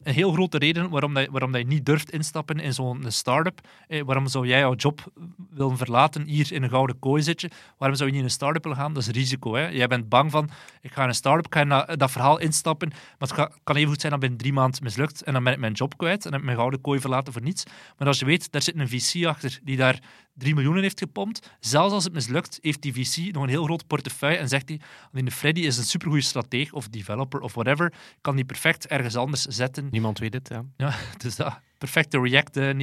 een 0.03 0.13
heel 0.13 0.31
grote 0.31 0.57
reden 0.57 0.89
waarom, 0.89 1.13
dat, 1.13 1.27
waarom 1.31 1.51
dat 1.51 1.61
je 1.61 1.67
niet 1.67 1.85
durft 1.85 2.09
instappen 2.09 2.59
in 2.59 2.73
zo'n 2.73 3.05
start-up. 3.07 3.59
Eh, 3.87 4.01
waarom 4.05 4.27
zou 4.27 4.47
jij 4.47 4.59
jouw 4.59 4.75
job 4.75 5.11
willen 5.49 5.77
verlaten, 5.77 6.27
hier 6.27 6.53
in 6.53 6.63
een 6.63 6.69
gouden 6.69 6.99
kooi 6.99 7.21
zitten? 7.21 7.49
Waarom 7.77 7.97
zou 7.97 8.09
je 8.09 8.15
niet 8.15 8.23
in 8.23 8.29
een 8.29 8.35
start-up 8.35 8.63
willen 8.63 8.77
gaan? 8.77 8.93
Dat 8.93 9.03
is 9.03 9.09
risico. 9.09 9.55
Hè? 9.55 9.67
Jij 9.67 9.87
bent 9.87 10.09
bang 10.09 10.31
van, 10.31 10.49
ik 10.81 10.91
ga 10.91 11.01
in 11.01 11.07
een 11.07 11.15
start-up, 11.15 11.53
ga 11.53 11.61
in 11.61 11.97
dat, 11.97 12.11
verhaal 12.11 12.39
instappen, 12.39 12.89
maar 12.89 13.29
het 13.29 13.49
kan 13.63 13.75
even 13.75 13.89
goed 13.89 13.99
zijn 13.99 14.11
dat 14.11 14.21
binnen 14.21 14.39
drie 14.39 14.53
maanden 14.53 14.83
mislukt 14.83 15.23
en 15.23 15.33
dan 15.33 15.43
ben 15.43 15.53
ik 15.53 15.59
mijn 15.59 15.73
job 15.73 15.97
kwijt 15.97 16.25
en 16.25 16.31
heb 16.31 16.39
ik 16.39 16.45
mijn 16.45 16.57
gouden 16.57 16.81
kooi 16.81 16.99
verlaten 16.99 17.33
voor 17.33 17.41
niets. 17.41 17.63
Maar 17.97 18.07
als 18.07 18.19
je 18.19 18.25
weet, 18.25 18.51
daar 18.51 18.61
zit 18.61 18.75
een 18.75 18.89
VC 18.89 19.25
achter 19.25 19.59
die 19.63 19.77
daar 19.77 19.99
3 20.35 20.53
miljoen 20.53 20.81
heeft 20.81 20.99
gepompt. 20.99 21.51
Zelfs 21.59 21.93
als 21.93 22.03
het 22.03 22.13
mislukt, 22.13 22.59
heeft 22.61 22.81
die 22.81 22.93
VC 22.93 23.33
nog 23.33 23.43
een 23.43 23.49
heel 23.49 23.63
groot 23.63 23.87
portefeuille 23.87 24.37
en 24.37 24.47
zegt 24.47 24.69
hij, 24.69 24.79
alleen 25.11 25.31
Freddy 25.31 25.61
is 25.61 25.77
een 25.77 25.83
supergoeie 25.83 26.23
strateeg 26.23 26.73
of 26.73 26.87
developer 26.87 27.39
of 27.39 27.53
whatever, 27.53 27.93
kan 28.21 28.35
die 28.35 28.45
perfect 28.45 28.87
ergens 28.87 29.15
anders 29.15 29.41
zetten. 29.45 29.87
Niemand 29.91 30.19
weet 30.19 30.33
het, 30.33 30.49
ja. 30.49 30.63
Ja, 30.77 30.95
dus 31.23 31.35
dat 31.35 31.59
perfecte 31.77 32.19
React 32.19 32.57
eh. 32.57 32.79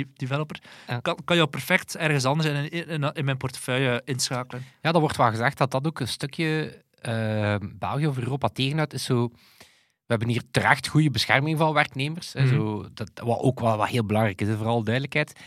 Ja. 0.87 1.01
Kan, 1.01 1.19
kan 1.25 1.37
jou 1.37 1.49
perfect 1.49 1.97
ergens 1.97 2.25
anders 2.25 2.49
in, 2.71 3.15
in, 3.15 3.25
mijn 3.25 3.37
portefeuille 3.37 4.03
inschakelen. 4.05 4.65
Ja, 4.83 4.93
dat 4.93 5.01
wordt 5.01 5.17
wel 5.17 5.31
gezegd 5.31 5.59
dat 5.59 5.71
dat 5.71 5.87
ook 5.87 6.01
een 6.01 6.09
stukje 6.09 6.81
eh, 7.01 7.57
België 7.75 8.07
of 8.07 8.19
Europa 8.19 8.49
tegenuit 8.49 8.93
is. 8.93 9.05
Zo, 9.05 9.29
we 10.07 10.07
hebben 10.07 10.29
hier 10.29 10.43
terecht 10.51 10.89
goede 10.89 11.11
bescherming 11.11 11.59
van 11.59 11.73
werknemers. 11.73 12.33
hè, 12.33 12.45
Mhm. 12.45 12.55
zo, 12.55 12.87
dat, 12.95 13.11
wat 13.25 13.39
ook 13.39 13.61
wel 13.61 13.77
wat 13.77 13.89
heel 13.89 14.05
belangrijk 14.05 14.41
is, 14.41 14.49
vooral 14.57 14.83
duidelijkheid. 14.83 15.41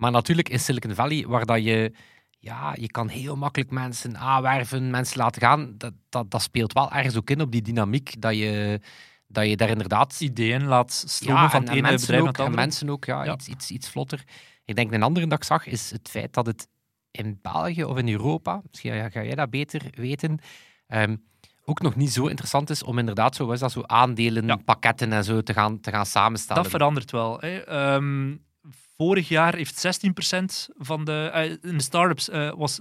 Maar 0.00 0.10
natuurlijk 0.10 0.48
in 0.48 0.60
Silicon 0.60 0.94
Valley, 0.94 1.26
waar 1.26 1.46
dat 1.46 1.64
je, 1.64 1.92
ja, 2.38 2.74
je 2.78 2.90
kan 2.90 3.08
heel 3.08 3.36
makkelijk 3.36 3.70
mensen 3.70 4.18
aanwerven, 4.18 4.90
mensen 4.90 5.18
laten 5.18 5.42
gaan, 5.42 5.74
dat, 5.78 5.92
dat, 6.08 6.30
dat 6.30 6.42
speelt 6.42 6.72
wel 6.72 6.90
ergens 6.92 7.16
ook 7.16 7.30
in 7.30 7.40
op 7.40 7.52
die 7.52 7.62
dynamiek 7.62 8.20
dat 8.20 8.36
je, 8.36 8.80
dat 9.26 9.46
je 9.48 9.56
daar 9.56 9.68
inderdaad 9.68 10.20
Ideeën 10.20 10.64
laat 10.64 10.92
stromen 10.92 11.42
ja, 11.42 11.50
van 11.50 11.60
en, 11.60 11.66
het 11.66 11.76
ene 11.76 11.96
bedrijf 11.96 12.22
naar 12.22 12.32
en 12.32 12.40
andere. 12.40 12.56
mensen 12.56 12.90
ook 12.90 13.04
ja, 13.04 13.24
Ja. 13.24 13.32
Iets, 13.34 13.48
iets, 13.48 13.70
iets 13.70 13.88
vlotter. 13.88 14.24
Ik 14.64 14.76
denk 14.76 14.92
een 14.92 15.02
andere 15.02 15.26
dat 15.26 15.38
ik 15.38 15.44
zag 15.44 15.66
is 15.66 15.90
het 15.90 16.08
feit 16.10 16.32
dat 16.34 16.46
het 16.46 16.68
in 17.10 17.38
België 17.42 17.84
of 17.84 17.96
in 17.98 18.08
Europa, 18.08 18.60
misschien 18.70 18.94
ja, 18.94 19.08
ga 19.10 19.24
jij 19.24 19.34
dat 19.34 19.50
beter 19.50 19.82
weten, 19.90 20.38
ehm, 20.86 21.16
ook 21.64 21.80
nog 21.80 21.96
niet 21.96 22.12
zo 22.12 22.26
interessant 22.26 22.70
is 22.70 22.82
om 22.82 22.98
inderdaad 22.98 23.34
zo, 23.34 23.44
wat 23.44 23.54
is 23.54 23.60
dat, 23.60 23.72
zo 23.72 23.82
aandelen, 23.82 24.46
Ja. 24.46 24.56
pakketten 24.56 25.12
en 25.12 25.24
zo 25.24 25.40
te 25.42 25.52
gaan, 25.52 25.80
te 25.80 25.90
gaan 25.90 26.06
samenstellen. 26.06 26.62
Dat 26.62 26.70
verandert 26.70 27.10
wel. 27.10 27.38
Hè. 27.40 27.58
Ehm, 27.58 28.36
vorig 29.00 29.28
jaar 29.28 29.54
heeft 29.54 29.78
16% 29.78 30.68
van 30.76 31.04
de, 31.04 31.30
eh, 31.32 31.50
in 31.50 31.76
de 31.76 31.82
startups 31.82 32.28
eh, 32.28 32.52
was 32.56 32.80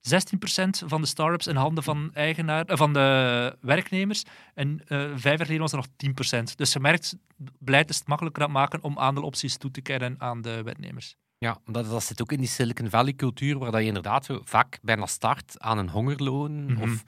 16% 0.00 0.82
van 0.86 1.00
de 1.00 1.06
startups 1.06 1.46
in 1.46 1.56
handen 1.56 1.84
van, 1.84 2.10
eigenaar, 2.14 2.64
eh, 2.64 2.76
van 2.76 2.92
de 2.92 3.56
werknemers. 3.60 4.22
En 4.54 4.80
vijf 4.86 5.22
jaar 5.22 5.38
geleden 5.38 5.60
was 5.60 5.72
er 5.72 5.76
nog 5.76 5.86
10%. 5.96 6.56
Dus 6.56 6.72
je 6.72 6.80
merkt, 6.80 7.16
beleid 7.58 7.90
is 7.90 7.98
het 7.98 8.06
makkelijker 8.06 8.42
aan 8.42 8.48
het 8.48 8.58
maken 8.58 8.82
om 8.82 8.98
aandeelopties 8.98 9.56
toe 9.56 9.70
te 9.70 9.80
kennen 9.80 10.14
aan 10.18 10.42
de 10.42 10.62
werknemers. 10.62 11.16
Ja, 11.38 11.58
dat, 11.64 11.90
dat 11.90 12.04
zit 12.04 12.22
ook 12.22 12.32
in 12.32 12.38
die 12.38 12.48
Silicon 12.48 12.90
Valley 12.90 13.12
cultuur, 13.12 13.58
waar 13.58 13.70
dat 13.70 13.80
je 13.80 13.86
inderdaad 13.86 14.26
vaak 14.44 14.78
bijna 14.82 15.06
start 15.06 15.60
aan 15.60 15.78
een 15.78 15.90
hongerloon. 15.90 16.64
Mhm. 16.64 16.82
Of, 16.82 17.02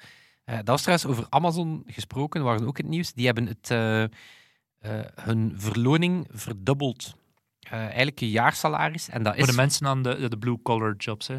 dat 0.45 0.67
was 0.67 0.83
trouwens 0.83 1.09
over 1.09 1.27
Amazon 1.29 1.83
gesproken, 1.87 2.43
waren 2.43 2.67
ook 2.67 2.77
het 2.77 2.89
nieuws. 2.89 3.13
Die 3.13 3.27
hebben 3.27 3.47
het, 3.47 3.69
hun 5.15 5.55
verloning 5.57 6.27
verdubbeld. 6.31 7.15
Eh, 7.71 7.79
eigenlijk 7.79 8.21
een 8.21 8.29
jaarsalaris. 8.29 9.09
En 9.09 9.23
dat 9.23 9.33
Voor 9.35 9.43
is 9.43 9.49
de 9.51 9.57
mensen 9.57 9.87
aan 9.87 10.03
de, 10.03 10.29
de 10.29 10.39
blue-collar 10.39 10.95
jobs. 10.97 11.27
Hè. 11.27 11.39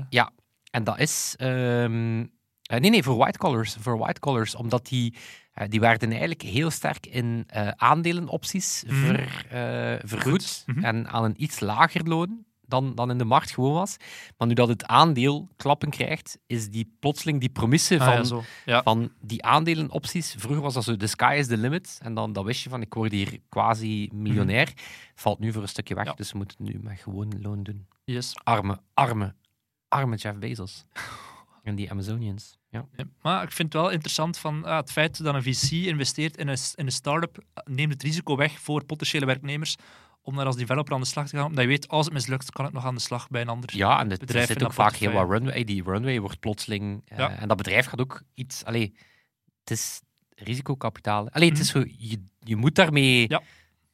En 0.71 0.83
dat 0.83 0.99
is. 0.99 1.33
ehm, 1.37 2.25
eh, 2.61 2.79
nee, 2.79 2.89
nee, 2.89 3.03
voor 3.03 3.15
white 3.17 3.37
collars. 3.37 3.75
Voor 3.79 3.97
white 3.97 4.19
collars, 4.19 4.55
omdat 4.55 4.85
die, 4.87 5.15
eh, 5.53 5.67
die 5.69 5.79
werden 5.79 6.09
eigenlijk 6.09 6.41
heel 6.41 6.69
sterk 6.69 7.05
in 7.05 7.45
aandelenopties 7.75 8.83
Mhm. 8.87 8.95
ver, 9.05 9.45
vergoed. 10.03 10.63
Mhm. 10.65 10.83
En 10.83 11.07
aan 11.07 11.23
een 11.23 11.43
iets 11.43 11.59
lager 11.59 12.03
loon 12.07 12.45
dan, 12.67 12.95
dan 12.95 13.11
in 13.11 13.17
de 13.17 13.23
markt 13.25 13.51
gewoon 13.51 13.73
was. 13.73 13.97
Maar 14.37 14.47
nu 14.47 14.53
dat 14.53 14.67
het 14.67 14.85
aandeel 14.85 15.47
klappen 15.55 15.89
krijgt, 15.89 16.37
is 16.47 16.69
die 16.69 16.95
plotseling 16.99 17.39
die 17.39 17.49
promisse 17.49 17.99
Ah, 17.99 18.05
van, 18.05 18.13
ja, 18.15 18.23
zo. 18.23 18.43
Ja. 18.65 18.83
van 18.83 19.11
die 19.21 19.43
aandelenopties. 19.43 20.35
Vroeger 20.37 20.61
was 20.63 20.73
dat 20.73 20.83
zo, 20.83 20.95
the 20.97 21.07
sky 21.07 21.35
is 21.39 21.47
the 21.47 21.57
limit. 21.57 21.99
En 22.01 22.13
dan, 22.13 22.33
dan 22.33 22.45
wist 22.45 22.63
je 22.63 22.69
van, 22.69 22.81
ik 22.81 22.93
word 22.93 23.11
hier 23.11 23.39
quasi 23.49 24.09
miljonair. 24.13 24.73
Valt 25.15 25.39
nu 25.39 25.51
voor 25.51 25.61
een 25.61 25.67
stukje 25.67 25.95
weg, 25.95 26.05
Ja. 26.05 26.13
dus 26.13 26.31
we 26.31 26.37
moeten 26.37 26.57
het 26.63 26.73
nu 26.73 26.79
met 26.83 26.99
gewoon 26.99 27.33
loon 27.41 27.63
doen. 27.63 27.87
Yes. 28.03 28.31
Arme, 28.43 28.79
arme, 28.93 29.33
arme 29.87 30.15
Jeff 30.15 30.37
Bezos. 30.37 30.83
En 31.63 31.75
die 31.75 31.91
Amazonians. 31.91 32.57
Ja. 32.69 32.85
Ja, 32.95 33.03
maar 33.21 33.43
ik 33.43 33.51
vind 33.51 33.73
het 33.73 33.81
wel 33.81 33.91
interessant 33.91 34.37
van 34.37 34.65
ah, 34.65 34.75
het 34.77 34.91
feit 34.91 35.23
dat 35.23 35.35
een 35.35 35.43
VC 35.43 35.71
investeert 35.71 36.37
in 36.37 36.47
een, 36.47 36.57
in 36.75 36.85
een 36.85 36.91
start-up, 36.91 37.43
neemt 37.63 37.93
het 37.93 38.03
risico 38.03 38.35
weg 38.35 38.59
voor 38.59 38.83
potentiële 38.85 39.25
werknemers 39.25 39.75
om 40.25 40.35
daar 40.35 40.45
als 40.45 40.55
developer 40.55 40.93
aan 40.93 40.99
de 40.99 41.05
slag 41.07 41.27
te 41.27 41.37
gaan. 41.37 41.45
Omdat 41.45 41.63
je 41.63 41.69
weet, 41.69 41.87
als 41.87 42.05
het 42.05 42.13
mislukt, 42.13 42.51
kan 42.51 42.65
het 42.65 42.73
nog 42.73 42.85
aan 42.85 42.95
de 42.95 43.01
slag 43.01 43.27
bij 43.29 43.41
een 43.41 43.49
ander. 43.49 43.75
Ja, 43.77 43.99
en 43.99 44.09
het, 44.09 44.19
er 44.19 44.25
bedrijf 44.25 44.47
zit 44.47 44.59
in 44.59 44.65
ook 44.65 44.73
vaak 44.73 44.95
heel 44.95 45.11
wat 45.11 45.29
runway. 45.29 45.63
Die 45.63 45.83
runway 45.83 46.19
wordt 46.19 46.39
plotseling... 46.39 47.01
eh, 47.07 47.17
Ja. 47.17 47.29
En 47.29 47.47
dat 47.47 47.57
bedrijf 47.57 47.85
gaat 47.85 47.99
ook 47.99 48.21
iets... 48.33 48.63
Allee, 48.65 48.93
het 49.59 49.71
is, 49.71 50.01
risicokapitaal. 50.35 51.29
Alleen 51.29 51.49
het 51.49 51.59
is 51.59 51.67
zo, 51.69 51.83
je, 51.97 52.23
je 52.39 52.55
moet 52.55 52.75
daarmee 52.75 53.23
Mhm. 53.23 53.31
Ja. 53.33 53.41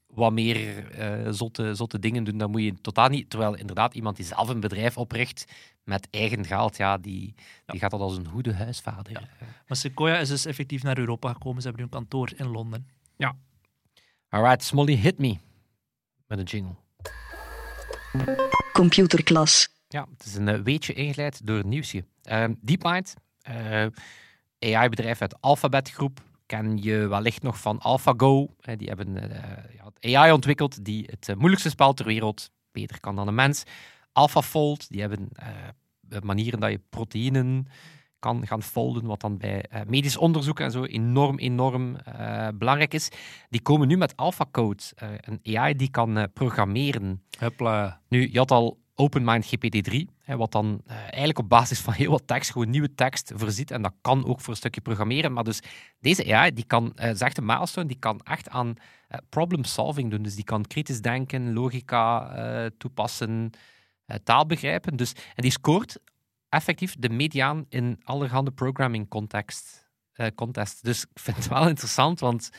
wat 0.07 0.31
meer 0.33 0.89
eh, 0.91 1.31
zotte, 1.31 1.75
zotte 1.75 1.99
dingen 1.99 2.23
doen. 2.23 2.37
Dan 2.37 2.51
moet 2.51 2.61
je 2.63 2.81
totaal 2.81 3.09
niet. 3.09 3.29
Terwijl 3.29 3.55
inderdaad 3.55 3.93
iemand 3.93 4.15
die 4.15 4.25
zelf 4.25 4.49
een 4.49 4.59
bedrijf 4.59 4.97
opricht 4.97 5.45
met 5.83 6.07
eigen 6.11 6.45
geld, 6.45 6.77
ja, 6.77 6.97
die, 6.97 7.33
die 7.65 7.79
gaat 7.79 7.91
dat 7.91 7.99
als 7.99 8.17
een 8.17 8.27
goede 8.27 8.53
huisvader. 8.53 9.11
Ja. 9.11 9.21
Maar 9.67 9.77
Sequoia 9.77 10.17
is 10.17 10.27
dus 10.29 10.45
effectief 10.45 10.83
naar 10.83 10.97
Europa 10.97 11.33
gekomen. 11.33 11.61
Ze 11.61 11.67
hebben 11.67 11.85
nu 11.85 11.91
een 11.91 11.99
kantoor 11.99 12.31
in 12.35 12.47
Londen. 12.47 12.87
Alright, 14.29 14.63
Smolly, 14.63 14.95
hit 14.95 15.17
me. 15.17 15.37
Met 16.31 16.39
een 16.39 16.45
jingle. 16.45 16.75
Computerklas. 18.73 19.69
Ja, 19.87 20.07
het 20.17 20.25
is 20.25 20.35
een 20.35 20.47
eh, 20.47 20.61
weetje 20.61 20.93
ingeleid 20.93 21.47
door 21.47 21.57
het 21.57 21.65
nieuwsje. 21.65 22.05
Ehm, 22.23 22.53
DeepMind, 22.61 23.13
eh, 23.41 23.85
AI-bedrijf 24.59 25.21
uit 25.21 25.41
Alphabet 25.41 25.89
Groep, 25.89 26.21
ken 26.45 26.77
je 26.81 27.07
wellicht 27.07 27.41
nog 27.41 27.59
van 27.59 27.79
AlphaGo. 27.79 28.47
Eh, 28.59 28.77
die 28.77 28.87
hebben 28.87 29.17
AI 29.99 30.31
ontwikkeld 30.31 30.85
die 30.85 31.09
het 31.09 31.35
moeilijkste 31.35 31.69
spel 31.69 31.93
ter 31.93 32.05
wereld 32.05 32.49
beter 32.71 32.99
kan 32.99 33.15
dan 33.15 33.27
een 33.27 33.35
mens. 33.35 33.63
AlphaFold, 34.11 34.89
die 34.89 35.01
hebben 35.01 35.29
manieren 36.23 36.59
dat 36.59 36.71
je 36.71 36.81
proteïnen 36.89 37.67
kan 38.21 38.47
gaan 38.47 38.63
folden, 38.63 39.05
wat 39.05 39.21
dan 39.21 39.37
bij 39.37 39.63
eh, 39.63 39.81
medisch 39.87 40.17
onderzoek 40.17 40.59
en 40.59 40.71
zo 40.71 40.83
enorm, 40.83 41.39
enorm 41.39 41.95
eh, 41.95 42.47
belangrijk 42.53 42.93
is. 42.93 43.09
Die 43.49 43.61
komen 43.61 43.87
nu 43.87 43.97
met 43.97 44.17
AlphaCode, 44.17 44.83
eh, 44.95 45.09
een 45.21 45.55
AI 45.55 45.75
die 45.75 45.89
kan 45.89 46.27
programmeren. 46.33 47.23
Hupla. 47.39 48.01
Nu, 48.07 48.31
je 48.31 48.37
had 48.37 48.51
al 48.51 48.79
OpenMind 48.95 49.45
GPT-3, 49.45 49.95
hè, 50.23 50.37
wat 50.37 50.51
dan 50.51 50.81
eigenlijk 50.85 51.39
op 51.39 51.49
basis 51.49 51.79
van 51.79 51.93
heel 51.93 52.11
wat 52.11 52.27
tekst 52.27 52.51
gewoon 52.51 52.69
nieuwe 52.69 52.95
tekst 52.95 53.31
voorziet. 53.35 53.71
En 53.71 53.81
dat 53.81 53.93
kan 54.01 54.25
ook 54.25 54.41
voor 54.41 54.49
een 54.49 54.59
stukje 54.59 54.81
programmeren. 54.81 55.33
Maar 55.33 55.43
dus 55.43 55.59
deze 55.99 56.35
AI, 56.35 56.53
die 56.53 56.65
kan, 56.65 56.93
zegt 57.13 57.35
de 57.35 57.41
milestone, 57.41 57.87
die 57.87 57.99
kan 57.99 58.19
echt 58.23 58.49
aan 58.49 58.73
problem 59.29 59.63
solving 59.63 60.11
doen. 60.11 60.21
Dus 60.21 60.35
die 60.35 60.43
kan 60.43 60.65
kritisch 60.65 61.01
denken, 61.01 61.53
logica 61.53 62.69
toepassen, 62.77 63.49
taal 64.23 64.45
begrijpen. 64.45 64.95
Dus, 64.95 65.13
en 65.13 65.41
die 65.41 65.51
scoort 65.51 65.97
effectief 66.51 66.95
de 66.99 67.09
mediaan 67.09 67.65
in 67.69 67.99
allerhande 68.03 68.51
programming 68.51 69.07
context, 69.07 69.89
eh, 70.13 70.27
contest. 70.35 70.83
Dus 70.83 71.03
ik 71.03 71.19
vind 71.19 71.37
het 71.37 71.47
wel 71.47 71.67
interessant, 71.67 72.19
want 72.19 72.49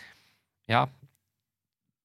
ja, 0.60 0.90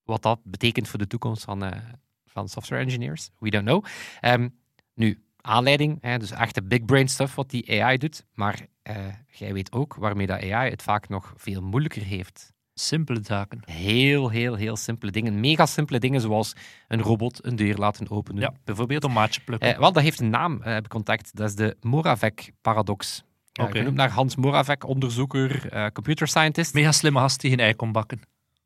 wat 0.03 0.21
dat 0.21 0.39
betekent 0.43 0.87
voor 0.87 0.99
de 0.99 1.07
toekomst 1.07 1.43
van, 1.43 1.63
eh, 1.63 1.79
van 2.25 2.49
software 2.49 2.83
engineers, 2.83 3.29
we 3.39 3.49
don't 3.49 3.65
know. 3.65 3.85
Ehm, 4.19 4.49
nu, 4.93 5.23
aanleiding, 5.41 5.97
hè, 6.01 6.17
dus 6.17 6.31
echte 6.31 6.63
big 6.63 6.85
brain 6.85 7.07
stuff 7.07 7.35
wat 7.35 7.49
die 7.49 7.83
AI 7.83 7.97
doet, 7.97 8.25
maar 8.33 8.67
eh, 8.81 9.07
jij 9.31 9.53
weet 9.53 9.71
ook 9.71 9.95
waarmee 9.95 10.27
dat 10.27 10.41
AI 10.41 10.69
het 10.69 10.83
vaak 10.83 11.09
nog 11.09 11.33
veel 11.37 11.61
moeilijker 11.61 12.03
heeft. 12.03 12.53
Simpele 12.79 13.19
zaken. 13.23 13.59
Heel, 13.65 14.29
heel, 14.29 14.55
heel 14.55 14.75
simpele 14.75 15.11
dingen. 15.11 15.39
Mega 15.39 15.65
simpele 15.65 15.99
dingen, 15.99 16.21
zoals 16.21 16.53
een 16.87 17.01
robot 17.01 17.45
een 17.45 17.55
deur 17.55 17.75
laten 17.77 18.09
openen, 18.09 18.41
Ja. 18.41 18.53
bijvoorbeeld. 18.63 19.01
Tomaatje 19.01 19.41
plukken. 19.41 19.73
Eh, 19.73 19.79
wel, 19.79 19.91
dat 19.91 20.03
heeft 20.03 20.19
een 20.19 20.29
naam, 20.29 20.61
eh, 20.61 20.73
heb 20.73 20.83
ik 20.83 20.89
contact. 20.89 21.35
Dat 21.35 21.49
is 21.49 21.55
de 21.55 21.77
Moravec-paradox. 21.81 23.23
Uh, 23.59 23.65
Oké. 23.65 23.77
Genoemd 23.77 23.95
naar 23.95 24.09
Hans 24.09 24.35
Moravec, 24.35 24.83
onderzoeker, 24.87 25.69
eh, 25.71 25.85
computer 25.93 26.27
scientist. 26.27 26.73
Mega 26.73 26.91
slimme 26.91 27.19
gast 27.19 27.41
die 27.41 27.49
geen 27.49 27.59
ei 27.59 27.73
kon 27.75 27.91
bakken. 27.91 28.19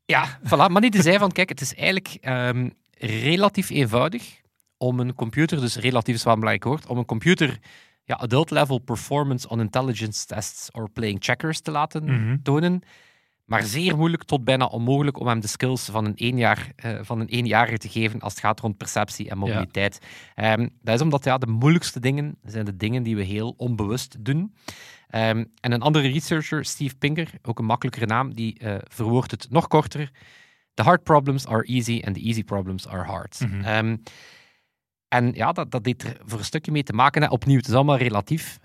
Ja, 0.06 0.38
voilà. 0.44 0.48
Maar 0.70 0.80
niet 0.80 0.92
te 0.92 1.02
zei 1.02 1.18
van, 1.18 1.32
kijk, 1.32 1.48
het 1.48 1.60
is 1.60 1.74
eigenlijk 1.74 2.16
ehm, 2.20 2.68
relatief 2.98 3.70
eenvoudig 3.70 4.40
om 4.76 5.00
een 5.00 5.14
computer, 5.14 5.60
dus 5.60 5.76
relatief 5.76 6.14
is 6.14 6.22
wel 6.24 6.32
een 6.32 6.40
belangrijk 6.40 6.70
woord, 6.72 6.86
om 6.86 6.98
een 6.98 7.04
computer 7.04 7.58
ja, 8.04 8.14
adult 8.16 8.50
level 8.50 8.78
performance 8.78 9.48
on 9.48 9.60
intelligence 9.60 10.26
tests 10.26 10.70
or 10.70 10.90
playing 10.90 11.18
checkers 11.24 11.60
te 11.60 11.70
laten 11.70 12.04
Mhm. 12.04 12.36
tonen. 12.42 12.82
Maar 13.44 13.62
zeer 13.62 13.96
moeilijk 13.96 14.24
tot 14.24 14.44
bijna 14.44 14.64
onmogelijk 14.64 15.20
om 15.20 15.26
hem 15.26 15.40
de 15.40 15.46
skills 15.46 15.84
van 15.84 16.04
een, 16.04 16.14
eenjaar, 16.14 16.72
eh, 16.76 16.98
van 17.02 17.20
een 17.20 17.28
eenjarige 17.28 17.78
te 17.78 17.88
geven 17.88 18.20
als 18.20 18.32
het 18.32 18.42
gaat 18.42 18.60
rond 18.60 18.76
perceptie 18.76 19.30
en 19.30 19.38
mobiliteit. 19.38 19.98
Ehm, 20.34 20.68
dat 20.82 20.94
is 20.94 21.00
omdat 21.00 21.24
ja, 21.24 21.38
de 21.38 21.46
moeilijkste 21.46 22.00
dingen 22.00 22.36
zijn 22.42 22.64
de 22.64 22.76
dingen 22.76 23.02
die 23.02 23.16
we 23.16 23.22
heel 23.22 23.54
onbewust 23.56 24.24
doen. 24.24 24.54
Ehm, 25.08 25.44
en 25.60 25.72
een 25.72 25.82
andere 25.82 26.08
researcher, 26.08 26.64
Steve 26.64 26.96
Pinker, 26.96 27.30
ook 27.42 27.58
een 27.58 27.64
makkelijkere 27.64 28.06
naam, 28.06 28.34
die 28.34 28.58
eh, 28.58 28.74
verwoordt 28.82 29.30
het 29.30 29.46
nog 29.50 29.68
korter. 29.68 30.10
The 30.74 30.82
hard 30.82 31.02
problems 31.02 31.46
are 31.46 31.64
easy 31.64 32.02
and 32.04 32.14
the 32.14 32.22
easy 32.22 32.44
problems 32.44 32.88
are 32.88 33.04
hard. 33.04 33.40
Mhm. 33.40 33.60
Ehm, 33.60 33.96
en 35.08 35.32
ja, 35.32 35.52
dat, 35.52 35.70
dat 35.70 35.86
heeft 35.86 36.02
er 36.02 36.16
voor 36.24 36.38
een 36.38 36.44
stukje 36.44 36.72
mee 36.72 36.82
te 36.82 36.92
maken. 36.92 37.22
Hè. 37.22 37.28
Opnieuw, 37.28 37.56
het 37.56 37.68
is 37.68 37.74
allemaal 37.74 37.96
relatief. 37.96 38.58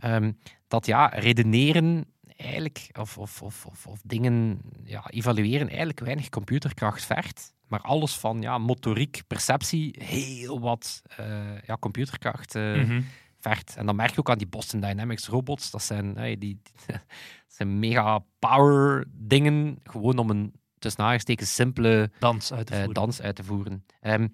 Dat 0.67 0.85
ja, 0.85 1.05
redeneren 1.07 2.05
eigenlijk, 2.37 2.89
of, 2.99 3.17
of, 3.17 3.41
of, 3.41 3.65
of, 3.65 3.87
of 3.87 3.99
dingen 4.03 4.59
ja, 4.83 5.09
evalueren, 5.09 5.67
eigenlijk 5.67 5.99
weinig 5.99 6.29
computerkracht 6.29 7.05
vergt. 7.05 7.53
Maar 7.67 7.81
alles 7.81 8.15
van 8.17 8.41
ja, 8.41 8.57
motoriek, 8.57 9.21
perceptie, 9.27 9.95
heel 10.03 10.59
wat 10.59 11.01
eh, 11.17 11.61
ja, 11.65 11.77
computerkracht 11.79 12.55
eh, 12.55 12.73
Mhm. 12.75 13.01
vergt. 13.39 13.75
En 13.75 13.85
dan 13.85 13.95
merk 13.95 14.11
je 14.11 14.19
ook 14.19 14.29
aan 14.29 14.37
die 14.37 14.47
Boston 14.47 14.79
Dynamics 14.79 15.27
robots. 15.27 15.71
Dat 15.71 15.83
zijn, 15.83 16.15
hey, 16.15 16.37
die, 16.37 16.61
zijn 17.47 17.79
mega 17.79 18.23
power 18.39 19.05
dingen, 19.11 19.79
gewoon 19.83 20.17
om 20.17 20.29
een 20.29 20.53
tussen 20.79 21.03
aangestekens 21.03 21.55
simpele 21.55 22.11
Dans 22.19 22.53
uit 22.53 22.65
te 22.67 22.71
eh, 22.73 22.77
voeren. 22.77 22.95
dans 22.95 23.21
uit 23.21 23.35
te 23.35 23.43
voeren. 23.43 23.85
Ehm, 24.01 24.27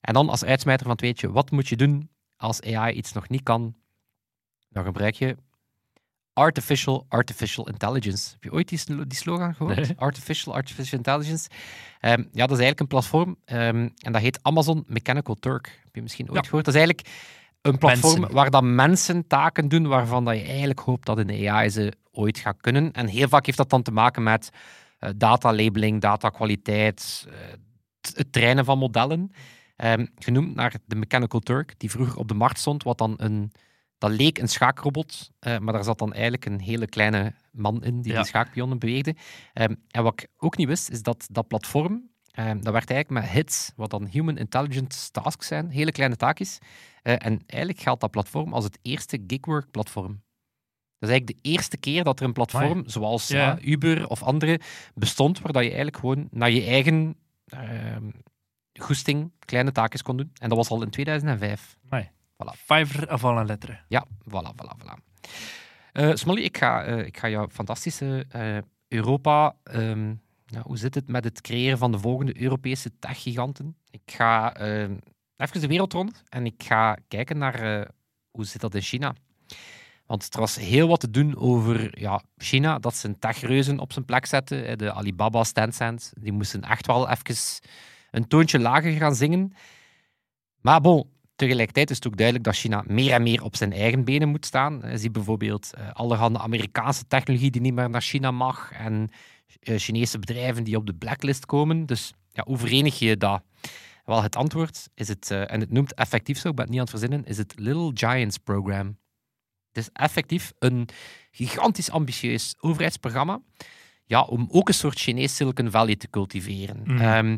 en 0.00 0.14
dan 0.14 0.28
als 0.28 0.44
uitsmijter 0.44 0.82
van 0.86 0.92
het 0.94 1.00
weetje, 1.04 1.30
wat 1.30 1.50
moet 1.50 1.68
je 1.68 1.76
doen 1.76 2.08
als 2.36 2.62
AI 2.62 2.94
iets 2.94 3.12
nog 3.12 3.28
niet 3.28 3.42
kan? 3.42 3.74
Dan 4.68 4.84
gebruik 4.84 5.14
je 5.14 5.36
Artificial 6.34 7.06
Artificial 7.08 7.68
Intelligence. 7.68 8.30
Heb 8.32 8.44
je 8.44 8.52
ooit 8.52 8.68
die, 8.68 9.06
die 9.06 9.18
slogan 9.18 9.54
gehoord? 9.54 9.76
Nee. 9.76 9.92
Artificial 9.96 10.54
Artificial 10.54 10.96
Intelligence. 10.98 11.48
Ehm, 12.00 12.18
ja, 12.18 12.46
dat 12.46 12.58
is 12.58 12.64
eigenlijk 12.64 12.80
een 12.80 12.86
platform 12.86 13.36
ehm, 13.44 13.88
en 13.98 14.12
dat 14.12 14.20
heet 14.22 14.38
Amazon 14.42 14.84
Mechanical 14.86 15.34
Turk. 15.34 15.80
Heb 15.84 15.94
je 15.94 16.02
misschien 16.02 16.26
ooit 16.30 16.36
Ja. 16.36 16.42
gehoord? 16.44 16.64
Dat 16.64 16.74
is 16.74 16.80
eigenlijk 16.80 17.08
een 17.62 17.78
platform 17.78 18.12
Mensen. 18.20 18.36
waar 18.36 18.50
dat 18.50 18.62
mensen 18.62 19.26
taken 19.26 19.68
doen 19.68 19.86
waarvan 19.86 20.24
dat 20.24 20.36
je 20.36 20.42
eigenlijk 20.44 20.80
hoopt 20.80 21.06
dat 21.06 21.18
een 21.18 21.48
AI 21.48 21.68
ze 21.70 21.92
ooit 22.12 22.38
gaat 22.38 22.60
kunnen. 22.60 22.92
En 22.92 23.06
heel 23.06 23.28
vaak 23.28 23.46
heeft 23.46 23.58
dat 23.58 23.70
dan 23.70 23.82
te 23.82 23.92
maken 23.92 24.22
met 24.22 24.50
eh, 24.98 25.10
datalabeling, 25.16 26.00
datakwaliteit, 26.00 27.26
eh, 27.28 27.34
t- 28.00 28.12
het 28.16 28.32
trainen 28.32 28.64
van 28.64 28.78
modellen. 28.78 29.30
Ehm, 29.76 30.06
genoemd 30.18 30.54
naar 30.54 30.74
de 30.86 30.96
Mechanical 30.96 31.40
Turk, 31.40 31.74
die 31.78 31.90
vroeger 31.90 32.16
op 32.18 32.28
de 32.28 32.34
markt 32.34 32.58
stond, 32.58 32.82
wat 32.82 32.98
dan 32.98 33.14
een... 33.16 33.52
Dat 34.04 34.12
leek 34.12 34.38
een 34.38 34.48
schaakrobot, 34.48 35.30
eh, 35.38 35.58
maar 35.58 35.72
daar 35.72 35.84
zat 35.84 35.98
dan 35.98 36.12
eigenlijk 36.12 36.44
een 36.46 36.60
hele 36.60 36.86
kleine 36.86 37.34
man 37.52 37.84
in 37.84 38.02
die 38.02 38.12
Ja. 38.12 38.18
die 38.18 38.26
schaakpionnen 38.28 38.78
beweegde. 38.78 39.14
Ehm, 39.52 39.74
en 39.90 40.02
wat 40.02 40.12
ik 40.22 40.28
ook 40.36 40.56
niet 40.56 40.66
wist, 40.66 40.90
is 40.90 41.02
dat 41.02 41.26
dat 41.30 41.48
platform, 41.48 42.10
ehm, 42.30 42.60
dat 42.60 42.72
werkt 42.72 42.90
eigenlijk 42.90 43.24
met 43.24 43.34
HITS, 43.34 43.72
wat 43.76 43.90
dan 43.90 44.06
Human 44.06 44.36
Intelligence 44.38 45.10
Tasks 45.10 45.46
zijn, 45.46 45.70
hele 45.70 45.92
kleine 45.92 46.16
taakjes. 46.16 46.58
Eh, 47.02 47.12
en 47.12 47.42
eigenlijk 47.46 47.80
geldt 47.80 48.00
dat 48.00 48.10
platform 48.10 48.52
als 48.52 48.64
het 48.64 48.78
eerste 48.82 49.24
gigwork-platform. 49.26 50.22
Dat 50.98 51.08
is 51.08 51.08
eigenlijk 51.08 51.42
de 51.42 51.50
eerste 51.50 51.76
keer 51.76 52.04
dat 52.04 52.20
er 52.20 52.26
een 52.26 52.32
platform, 52.32 52.82
zoals 52.86 53.28
Ja. 53.28 53.38
ja, 53.38 53.58
Uber 53.62 54.08
of 54.08 54.22
andere, 54.22 54.60
bestond, 54.94 55.40
waar 55.40 55.52
dat 55.52 55.62
je 55.62 55.68
eigenlijk 55.68 55.98
gewoon 55.98 56.28
naar 56.30 56.50
je 56.50 56.64
eigen 56.64 57.16
ehm, 57.44 58.10
goesting 58.80 59.32
kleine 59.38 59.72
taakjes 59.72 60.02
kon 60.02 60.16
doen. 60.16 60.30
En 60.40 60.48
dat 60.48 60.58
was 60.58 60.68
al 60.68 60.82
in 60.82 60.90
2005. 60.90 61.76
Amai. 61.88 62.10
Voilà. 62.36 62.52
Fiverr 62.56 63.10
avant 63.10 63.34
la 63.34 63.44
lettre. 63.44 63.84
Ja, 63.88 64.04
voilà, 64.24 64.52
voilà, 64.56 64.74
voilà. 64.78 64.96
Eh 65.92 66.14
Smolly, 66.14 66.42
ik 66.42 66.56
ga, 66.58 66.84
eh, 66.84 67.06
ik 67.06 67.18
ga 67.18 67.28
jouw 67.28 67.48
fantastische 67.48 68.26
eh, 68.28 68.58
Europa... 68.88 69.56
ehm, 69.62 70.14
ja, 70.46 70.62
hoe 70.62 70.76
zit 70.76 70.94
het 70.94 71.08
met 71.08 71.24
het 71.24 71.40
creëren 71.40 71.78
van 71.78 71.92
de 71.92 71.98
volgende 71.98 72.40
Europese 72.40 72.98
tech-giganten? 72.98 73.76
Ik 73.90 74.02
ga 74.06 74.54
eh, 74.54 74.82
even 75.36 75.60
de 75.60 75.66
wereld 75.66 75.92
rond 75.92 76.22
en 76.28 76.46
ik 76.46 76.62
ga 76.62 76.98
kijken 77.08 77.38
naar 77.38 77.88
hoe 78.30 78.44
zit 78.44 78.60
dat 78.60 78.74
in 78.74 78.80
China. 78.80 79.14
Want 80.06 80.34
er 80.34 80.40
was 80.40 80.56
heel 80.56 80.88
wat 80.88 81.00
te 81.00 81.10
doen 81.10 81.36
over 81.36 82.00
ja, 82.00 82.22
China, 82.36 82.78
dat 82.78 82.94
ze 82.94 83.08
een 83.08 83.18
techreuzen 83.18 83.78
op 83.78 83.92
zijn 83.92 84.04
plek 84.04 84.26
zetten. 84.26 84.78
De 84.78 84.92
Alibaba, 84.92 85.42
Tencent, 85.42 86.12
die 86.20 86.32
moesten 86.32 86.62
echt 86.62 86.86
wel 86.86 87.10
even 87.10 87.36
een 88.10 88.28
toontje 88.28 88.58
lager 88.58 88.92
gaan 88.92 89.14
zingen. 89.14 89.52
Maar 90.60 90.80
bon, 90.80 91.13
tegelijkertijd 91.36 91.90
is 91.90 91.96
het 91.96 92.06
ook 92.06 92.16
duidelijk 92.16 92.46
dat 92.46 92.56
China 92.56 92.84
meer 92.86 93.12
en 93.12 93.22
meer 93.22 93.42
op 93.42 93.56
zijn 93.56 93.72
eigen 93.72 94.04
benen 94.04 94.28
moet 94.28 94.46
staan. 94.46 94.82
Eh, 94.82 94.96
Zie 94.96 95.10
bijvoorbeeld 95.10 95.74
eh, 95.74 95.90
allerhande 95.92 96.38
Amerikaanse 96.38 97.06
technologie 97.06 97.50
die 97.50 97.60
niet 97.60 97.74
meer 97.74 97.90
naar 97.90 98.02
China 98.02 98.30
mag 98.30 98.72
en 98.72 99.10
eh, 99.60 99.78
Chinese 99.78 100.18
bedrijven 100.18 100.64
die 100.64 100.76
op 100.76 100.86
de 100.86 100.94
blacklist 100.94 101.46
komen. 101.46 101.86
Dus 101.86 102.12
ja, 102.28 102.44
hoe 102.46 102.58
verenig 102.58 102.98
je 102.98 103.16
dat? 103.16 103.42
Wel, 104.04 104.22
het 104.22 104.36
antwoord 104.36 104.88
is 104.94 105.08
het, 105.08 105.30
en 105.30 105.60
het 105.60 105.70
noemt 105.70 105.94
effectief 105.94 106.38
zo, 106.38 106.48
ik 106.48 106.54
ben 106.54 106.64
het 106.64 106.74
niet 106.74 106.80
aan 106.80 106.86
het 106.90 106.98
verzinnen, 106.98 107.24
is 107.24 107.36
het 107.36 107.54
Little 107.58 107.90
Giants 107.94 108.38
Program. 108.38 108.98
Het 109.72 109.84
is 109.84 109.88
effectief 109.92 110.52
een 110.58 110.88
gigantisch 111.30 111.90
ambitieus 111.90 112.54
overheidsprogramma 112.60 113.40
ja, 114.06 114.22
om 114.22 114.48
ook 114.50 114.68
een 114.68 114.74
soort 114.74 114.98
Chinees 114.98 115.36
Silicon 115.36 115.70
Valley 115.70 115.96
te 115.96 116.10
cultiveren. 116.10 116.80
Mhm. 116.84 117.00
Ehm, 117.00 117.36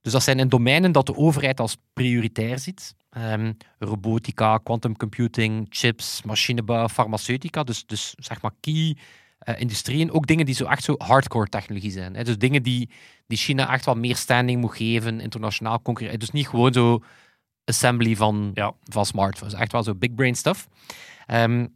dus 0.00 0.12
dat 0.12 0.22
zijn 0.22 0.38
in 0.38 0.48
domeinen 0.48 0.92
dat 0.92 1.06
de 1.06 1.16
overheid 1.16 1.60
als 1.60 1.76
prioritair 1.92 2.58
ziet. 2.58 2.94
Ehm, 3.14 3.52
robotica, 3.78 4.58
quantum 4.58 4.96
computing, 4.96 5.66
chips, 5.70 6.22
machinebouw, 6.22 6.88
farmaceutica. 6.88 7.62
Dus, 7.62 7.86
dus 7.86 8.14
zeg 8.16 8.42
maar 8.42 8.50
key 8.60 8.96
eh, 9.38 9.60
industrieën, 9.60 10.12
ook 10.12 10.26
dingen 10.26 10.46
die 10.46 10.54
zo 10.54 10.64
echt 10.64 10.84
zo 10.84 10.94
hardcore 10.98 11.48
technologie 11.48 11.90
zijn. 11.90 12.14
Hè. 12.14 12.24
Dus 12.24 12.38
dingen 12.38 12.62
die, 12.62 12.90
die 13.26 13.38
China 13.38 13.72
echt 13.72 13.84
wel 13.84 13.94
meer 13.94 14.16
standing 14.16 14.60
moet 14.60 14.76
geven, 14.76 15.20
internationaal 15.20 15.82
concurreren. 15.82 16.18
Dus 16.18 16.30
niet 16.30 16.48
gewoon 16.48 16.72
zo 16.72 17.02
assembly 17.64 18.16
van, 18.16 18.50
Ja. 18.54 18.74
van 18.82 19.06
smartphones. 19.06 19.54
Echt 19.54 19.72
wel 19.72 19.82
zo 19.82 19.94
big 19.94 20.14
brain 20.14 20.34
stuff. 20.34 20.68
Ehm, 21.26 21.66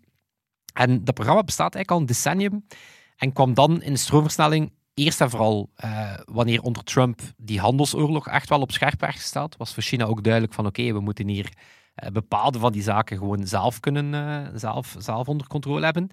en 0.73 1.05
dat 1.05 1.15
programma 1.15 1.43
bestaat 1.43 1.75
eigenlijk 1.75 1.91
al 1.91 1.99
een 2.01 2.07
decennium 2.07 2.67
en 3.17 3.33
kwam 3.33 3.55
dan 3.55 3.83
in 3.83 3.93
de 3.93 3.99
stroomversnelling 3.99 4.73
eerst 4.99 5.21
en 5.21 5.31
vooral 5.31 5.71
eh, 5.77 6.15
wanneer 6.25 6.63
onder 6.63 6.85
Trump 6.85 7.21
die 7.37 7.61
handelsoorlog 7.61 8.27
echt 8.27 8.49
wel 8.49 8.61
op 8.61 8.73
scherp 8.73 9.01
werd 9.01 9.15
gesteld, 9.15 9.57
was 9.57 9.75
voor 9.75 9.83
China 9.83 10.05
ook 10.05 10.23
duidelijk 10.25 10.55
van 10.55 10.67
oké, 10.67 10.93
we 10.93 11.01
moeten 11.01 11.29
hier 11.29 11.53
eh, 11.95 12.11
bepaalde 12.11 12.59
van 12.59 12.73
die 12.73 12.83
zaken 12.83 13.19
gewoon 13.19 13.47
zelf 13.47 13.81
kunnen, 13.81 14.15
eh, 14.15 14.51
zelf, 14.55 14.95
zelf 14.99 15.29
onder 15.29 15.47
controle 15.47 15.85
hebben. 15.85 16.11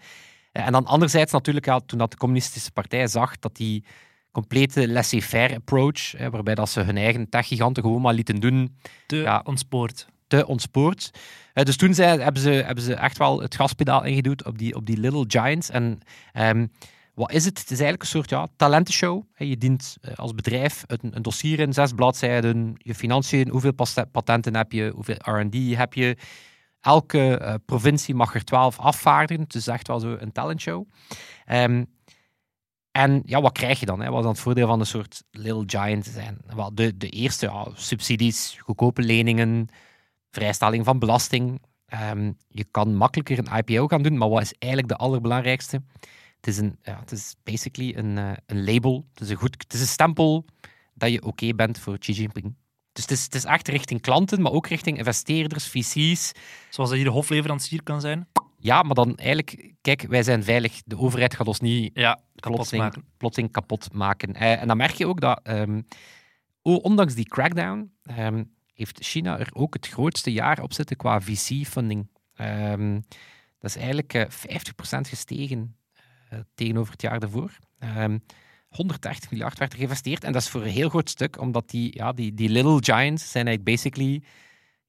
En 0.51 0.71
dan 0.71 0.85
anderzijds 0.85 1.31
natuurlijk, 1.31 1.65
ja, 1.65 1.79
toen 1.79 1.97
dat 1.97 2.11
de 2.11 2.17
communistische 2.17 2.71
partij 2.71 3.07
zag 3.07 3.39
dat 3.39 3.55
die 3.55 3.83
complete 4.31 4.87
laissez-faire 4.87 5.55
approach, 5.55 6.29
waarbij 6.31 6.55
dat 6.55 6.69
ze 6.69 6.81
hun 6.81 6.97
eigen 6.97 7.29
techgiganten 7.29 7.83
gewoon 7.83 8.01
maar 8.01 8.13
lieten 8.13 8.39
doen, 8.39 8.77
Te 9.07 9.15
Ja. 9.15 9.41
ontspoord. 9.45 10.07
te 10.27 10.47
ontspoord. 10.47 11.11
Dus 11.53 11.77
toen 11.77 11.93
hebben, 11.93 12.41
ze, 12.41 12.49
hebben 12.49 12.83
ze 12.83 12.93
echt 12.93 13.17
wel 13.17 13.41
het 13.41 13.55
gaspedaal 13.55 14.03
ingeduwd 14.03 14.45
op 14.45 14.57
die, 14.57 14.75
op 14.75 14.85
die 14.85 14.97
Little 14.97 15.25
Giants. 15.27 15.69
En 15.69 15.99
ehm, 16.33 16.65
wat 17.15 17.31
is 17.31 17.45
het? 17.45 17.59
Het 17.59 17.71
is 17.71 17.79
eigenlijk 17.79 18.01
een 18.01 18.07
soort 18.07 18.29
ja, 18.29 18.47
talentenshow. 18.55 19.23
Je 19.35 19.57
dient 19.57 19.97
eh, 20.01 20.15
als 20.15 20.33
bedrijf 20.33 20.83
een, 20.87 21.15
een 21.15 21.21
dossier 21.21 21.59
in, 21.59 21.73
zes 21.73 21.91
bladzijden, 21.91 22.73
je 22.77 22.95
financiën, 22.95 23.49
hoeveel 23.49 23.73
patenten 24.11 24.55
heb 24.55 24.71
je, 24.71 24.91
hoeveel 24.95 25.17
R&D 25.21 25.75
heb 25.75 25.93
je. 25.93 26.17
Elke 26.81 27.37
eh, 27.37 27.53
provincie 27.65 28.15
mag 28.15 28.35
er 28.35 28.43
twaalf 28.43 28.79
afvaardigen. 28.79 29.43
Het 29.43 29.55
is 29.55 29.67
echt 29.67 29.87
wel 29.87 29.99
zo 29.99 30.15
een 30.19 30.31
talentshow. 30.31 30.87
Ehm 31.45 31.83
en 32.95 33.21
ja, 33.25 33.41
wat 33.41 33.51
krijg 33.51 33.79
je 33.79 33.85
dan? 33.85 34.01
Hè? 34.01 34.09
Wat 34.09 34.17
is 34.17 34.23
dan 34.23 34.31
het 34.31 34.41
voordeel 34.41 34.67
van 34.67 34.79
een 34.79 34.85
soort 34.85 35.23
Little 35.31 35.63
Giant 35.65 36.05
zijn? 36.05 36.37
Wel, 36.55 36.75
de, 36.75 36.97
de 36.97 37.09
eerste, 37.09 37.45
ja, 37.45 37.67
subsidies, 37.73 38.57
goedkope 38.59 39.01
leningen, 39.01 39.67
vrijstelling 40.29 40.85
van 40.85 40.99
belasting. 40.99 41.61
Ehm, 41.85 42.31
je 42.47 42.63
kan 42.71 42.95
makkelijker 42.95 43.37
een 43.37 43.57
IPO 43.57 43.87
gaan 43.87 44.01
doen, 44.01 44.17
maar 44.17 44.29
wat 44.29 44.41
is 44.41 44.53
eigenlijk 44.57 44.91
de 44.91 44.97
allerbelangrijkste? 44.97 45.81
Het 46.45 46.53
is, 46.53 46.59
een, 46.59 46.77
ja, 46.83 46.99
het 46.99 47.11
is 47.11 47.35
basically 47.43 47.95
een, 47.95 48.17
eh, 48.17 48.31
een 48.45 48.63
label. 48.63 49.05
Het 49.13 49.21
is 49.21 49.29
een, 49.29 49.35
goed, 49.35 49.55
het 49.63 49.73
is 49.73 49.79
een 49.79 49.87
stempel 49.87 50.45
dat 50.93 51.11
je 51.11 51.23
oké 51.23 51.53
bent 51.53 51.79
voor 51.79 51.97
Xi 51.97 52.11
Jinping. 52.11 52.55
Dus 52.91 53.03
het 53.03 53.11
is, 53.11 53.23
het 53.23 53.35
is 53.35 53.43
echt 53.43 53.67
richting 53.67 54.01
klanten, 54.01 54.41
maar 54.41 54.51
ook 54.51 54.67
richting 54.67 54.97
investeerders, 54.97 55.67
VC's. 55.67 56.31
Zoals 56.69 56.89
dat 56.89 56.91
hier 56.99 57.03
de 57.03 57.09
hofleverancier 57.11 57.83
kan 57.83 58.01
zijn. 58.01 58.27
Ja, 58.57 58.81
maar 58.81 58.95
dan 58.95 59.15
eigenlijk, 59.17 59.73
kijk, 59.81 60.01
wij 60.07 60.23
zijn 60.23 60.43
veilig. 60.43 60.81
De 60.85 60.97
overheid 60.97 61.35
gaat 61.35 61.47
ons 61.47 61.59
niet 61.59 61.91
Ja, 61.93 62.13
kapot 62.35 62.55
plotseling, 62.55 62.83
maken. 62.83 63.03
plotseling 63.17 63.51
kapot 63.51 63.93
maken. 63.93 64.33
Eh, 64.33 64.61
en 64.61 64.67
dan 64.67 64.77
merk 64.77 64.93
je 64.93 65.07
ook 65.07 65.21
dat, 65.21 65.41
o- 66.61 66.75
ondanks 66.75 67.13
die 67.13 67.27
crackdown, 67.27 67.91
ehm, 68.03 68.43
heeft 68.73 69.03
China 69.03 69.39
er 69.39 69.49
ook 69.53 69.73
het 69.73 69.87
grootste 69.87 70.31
jaar 70.31 70.61
op 70.61 70.73
zitten 70.73 70.95
qua 70.97 71.21
VC-funding. 71.21 72.07
Ehm, 72.35 72.93
dat 73.59 73.69
is 73.69 73.75
eigenlijk 73.75 74.13
eh 74.13 74.29
50% 74.29 75.07
gestegen 75.07 75.59
eh, 75.59 75.84
tegenover 76.55 76.91
het 76.91 77.01
jaar 77.01 77.19
daarvoor. 77.19 77.57
Ehm 77.79 78.17
130 78.75 79.31
miljard 79.31 79.57
werd 79.57 79.71
er 79.71 79.77
geïnvesteerd. 79.77 80.23
En 80.23 80.31
dat 80.31 80.41
is 80.41 80.49
voor 80.49 80.61
een 80.61 80.69
heel 80.69 80.89
groot 80.89 81.09
stuk, 81.09 81.39
omdat 81.39 81.69
die, 81.69 81.95
ja, 81.95 82.11
die, 82.13 82.33
die 82.33 82.49
little 82.49 82.83
giants 82.83 83.31
zijn 83.31 83.47
eigenlijk 83.47 83.77
basically 83.77 84.23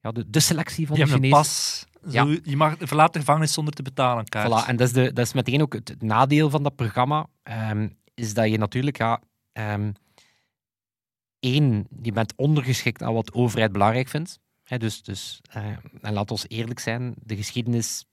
ja, 0.01 0.13
de, 0.13 0.31
de 0.31 0.41
selectie 0.41 0.87
van 0.87 0.97
de 0.97 1.03
een 1.03 1.09
Chinezen. 1.09 1.37
pas. 1.37 1.85
Zo, 2.11 2.37
Je 2.43 2.57
mag 2.57 2.75
verlaat 2.79 3.13
de 3.13 3.19
gevangenis 3.19 3.53
zonder 3.53 3.75
te 3.75 3.83
betalen. 3.83 4.25
Kaart. 4.25 4.65
Voilà, 4.65 4.69
en 4.69 4.77
dat 4.77 4.87
is, 4.87 4.93
de, 4.93 5.13
dat 5.13 5.27
is 5.27 5.33
meteen 5.33 5.63
ook 5.63 5.73
het 5.73 6.03
nadeel 6.03 6.51
van 6.51 6.63
dat 6.63 6.77
programma. 6.77 7.27
ehm, 7.43 7.89
is 8.15 8.35
dat 8.35 8.51
je 8.51 8.59
natuurlijk, 8.59 8.97
ja, 8.97 9.21
ehm, 9.53 9.93
één, 11.41 11.87
je 12.03 12.13
bent 12.13 12.33
ondergeschikt 12.37 13.03
aan 13.03 13.15
wat 13.15 13.27
de 13.27 13.33
overheid 13.33 13.73
belangrijk 13.73 14.09
vindt. 14.09 14.39
Dus, 14.79 15.03
dus, 15.03 15.41
eh, 15.51 15.67
en 16.01 16.13
laat 16.13 16.31
ons 16.31 16.49
eerlijk 16.49 16.79
zijn, 16.79 17.15
de 17.23 17.37
geschiedenis 17.37 18.05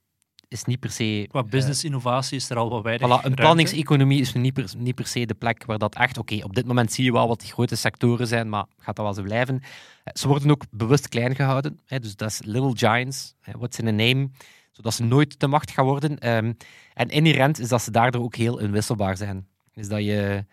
is 0.54 0.64
niet 0.64 0.80
per 0.80 0.92
se... 0.92 1.26
Qua 1.30 1.40
eh, 1.40 1.50
business-innovatie 1.50 2.38
is 2.38 2.50
er 2.50 2.58
al 2.58 2.70
wat 2.70 2.84
weinig 2.84 3.08
Voilà, 3.08 3.26
een 3.26 3.34
planningseconomie 3.34 4.22
is 4.22 4.34
niet 4.34 4.54
per, 4.54 4.74
niet 4.78 4.96
per 4.96 5.08
se 5.08 5.26
de 5.26 5.34
plek 5.34 5.66
waar 5.66 5.78
dat 5.78 5.96
echt... 5.96 6.18
Oké, 6.18 6.44
op 6.44 6.56
dit 6.56 6.66
moment 6.66 6.92
zie 6.92 7.04
je 7.04 7.12
wel 7.12 7.28
wat 7.28 7.40
die 7.40 7.52
grote 7.52 7.76
sectoren 7.76 8.28
zijn, 8.28 8.50
maar 8.50 8.66
gaat 8.78 8.96
dat 8.96 9.06
wel 9.06 9.14
zo 9.14 9.22
blijven? 9.22 9.60
Eh, 10.04 10.14
Ze 10.14 10.28
worden 10.28 10.52
ook 10.52 10.64
bewust 10.72 11.08
klein 11.10 11.36
gehouden. 11.36 11.80
Hè, 11.86 12.00
dus 12.00 12.16
dat 12.16 12.30
is 12.30 12.42
Little 12.44 12.72
Giants, 12.76 13.36
hè, 13.40 13.54
what's 13.58 13.80
in 13.80 13.88
a 13.88 13.92
name, 13.92 14.30
zodat 14.72 14.94
ze 14.94 15.04
nooit 15.04 15.40
te 15.40 15.48
machtig 15.48 15.76
gaan 15.76 15.86
worden. 15.86 16.20
Ehm, 16.20 16.54
en 16.94 17.10
inherent 17.10 17.60
is 17.60 17.68
dat 17.68 17.82
ze 17.82 17.92
daardoor 17.92 18.24
ook 18.24 18.36
heel 18.36 18.60
inwisselbaar 18.60 19.18
zijn. 19.18 19.48
Is 19.74 19.88
dat 19.88 20.04
je... 20.04 20.46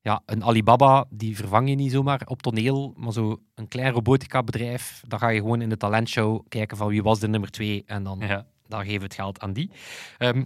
Ja, 0.00 0.22
een 0.26 0.44
Alibaba, 0.44 1.06
die 1.10 1.36
vervang 1.36 1.68
je 1.68 1.74
niet 1.74 1.92
zomaar 1.92 2.22
op 2.24 2.42
toneel, 2.42 2.94
maar 2.96 3.12
zo 3.12 3.40
een 3.54 3.68
klein 3.68 3.92
robotica-bedrijf, 3.92 5.02
dan 5.06 5.18
ga 5.18 5.28
je 5.28 5.40
gewoon 5.40 5.62
in 5.62 5.68
de 5.68 5.76
talentshow 5.76 6.44
kijken 6.48 6.76
van 6.76 6.88
wie 6.88 7.02
was 7.02 7.20
de 7.20 7.28
nummer 7.28 7.50
twee 7.50 7.82
en 7.86 8.02
dan 8.02 8.18
Ja. 8.18 8.46
Dan 8.68 8.80
geven 8.80 8.98
we 8.98 9.04
het 9.04 9.14
geld 9.14 9.40
aan 9.40 9.52
die. 9.52 9.70
Ehm, 10.18 10.44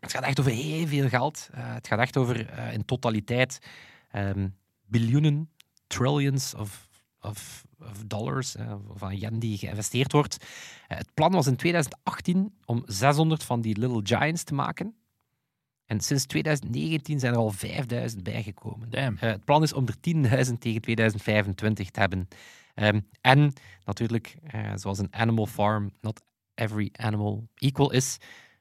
het 0.00 0.12
gaat 0.12 0.22
echt 0.22 0.40
over 0.40 0.52
heel 0.52 0.86
veel 0.86 1.08
geld. 1.08 1.48
Eh, 1.52 1.74
het 1.74 1.86
gaat 1.86 1.98
echt 1.98 2.16
over 2.16 2.48
eh, 2.48 2.72
in 2.72 2.84
totaliteit 2.84 3.58
ehm, 4.10 4.48
biljoenen, 4.86 5.50
trillions 5.86 6.54
of, 6.54 6.88
of, 7.20 7.64
of 7.78 8.04
dollars, 8.06 8.56
eh, 8.56 8.74
van 8.94 9.16
yen 9.16 9.38
die 9.38 9.58
geïnvesteerd 9.58 10.12
wordt. 10.12 10.36
Eh, 10.88 10.98
het 10.98 11.14
plan 11.14 11.32
was 11.32 11.46
in 11.46 11.56
2018 11.56 12.54
om 12.64 12.82
600 12.86 13.44
van 13.44 13.60
die 13.60 13.78
Little 13.78 14.00
Giants 14.02 14.42
te 14.44 14.54
maken. 14.54 14.96
En 15.86 16.00
sinds 16.00 16.26
2019 16.26 17.18
zijn 17.20 17.32
er 17.32 17.38
al 17.38 17.50
5000 17.50 18.22
bijgekomen. 18.22 18.90
Eh, 18.90 19.08
het 19.18 19.44
plan 19.44 19.62
is 19.62 19.72
om 19.72 19.86
er 19.86 20.00
10.000 20.00 20.60
tegen 20.60 20.80
2025 20.80 21.90
te 21.90 22.00
hebben. 22.00 22.28
Ehm, 22.74 23.00
en 23.20 23.52
natuurlijk, 23.84 24.36
eh, 24.42 24.72
zoals 24.74 24.98
een 24.98 25.14
animal 25.14 25.46
farm, 25.46 25.92
not 26.00 26.22
every 26.56 26.92
animal 26.96 27.48
equal 27.54 27.92
is, 27.92 28.18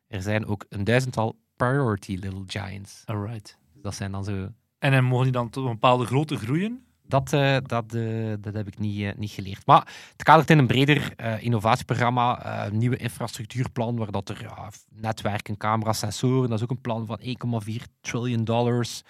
er 0.07 0.21
zijn 0.21 0.45
ook 0.45 0.65
een 0.69 0.83
duizendtal 0.83 1.35
priority 1.55 2.17
little 2.21 2.43
giants. 2.47 3.03
Alright. 3.05 3.57
Dat 3.73 3.95
zijn 3.95 4.11
dan 4.11 4.23
zo... 4.23 4.49
En 4.79 4.91
dan 4.91 5.03
mogen 5.03 5.23
die 5.23 5.33
dan 5.33 5.49
tot 5.49 5.65
een 5.65 5.71
bepaalde 5.71 6.05
grootte 6.05 6.37
groeien. 6.37 6.85
Dat, 7.07 7.33
eh, 7.33 7.57
dat, 7.63 7.93
eh, 7.93 8.33
dat 8.39 8.53
heb 8.53 8.67
ik 8.67 8.79
niet, 8.79 9.01
eh, 9.01 9.15
niet 9.17 9.31
geleerd. 9.31 9.65
Maar 9.65 9.93
het 10.11 10.23
kadert 10.23 10.49
in 10.49 10.57
een 10.57 10.67
breder 10.67 11.13
innovatieprogramma, 11.41 12.65
een 12.65 12.77
nieuwe 12.77 12.97
infrastructuurplan, 12.97 13.95
waar 13.95 14.11
dat 14.11 14.29
er 14.29 14.47
netwerken, 14.89 15.57
camera's, 15.57 15.99
sensoren, 15.99 16.49
dat 16.49 16.57
is 16.57 16.63
ook 16.63 16.69
een 16.69 16.81
plan 16.81 17.05
van 17.05 17.19
1,4 17.21 17.87
trillion 18.01 18.43
dollars. 18.43 19.01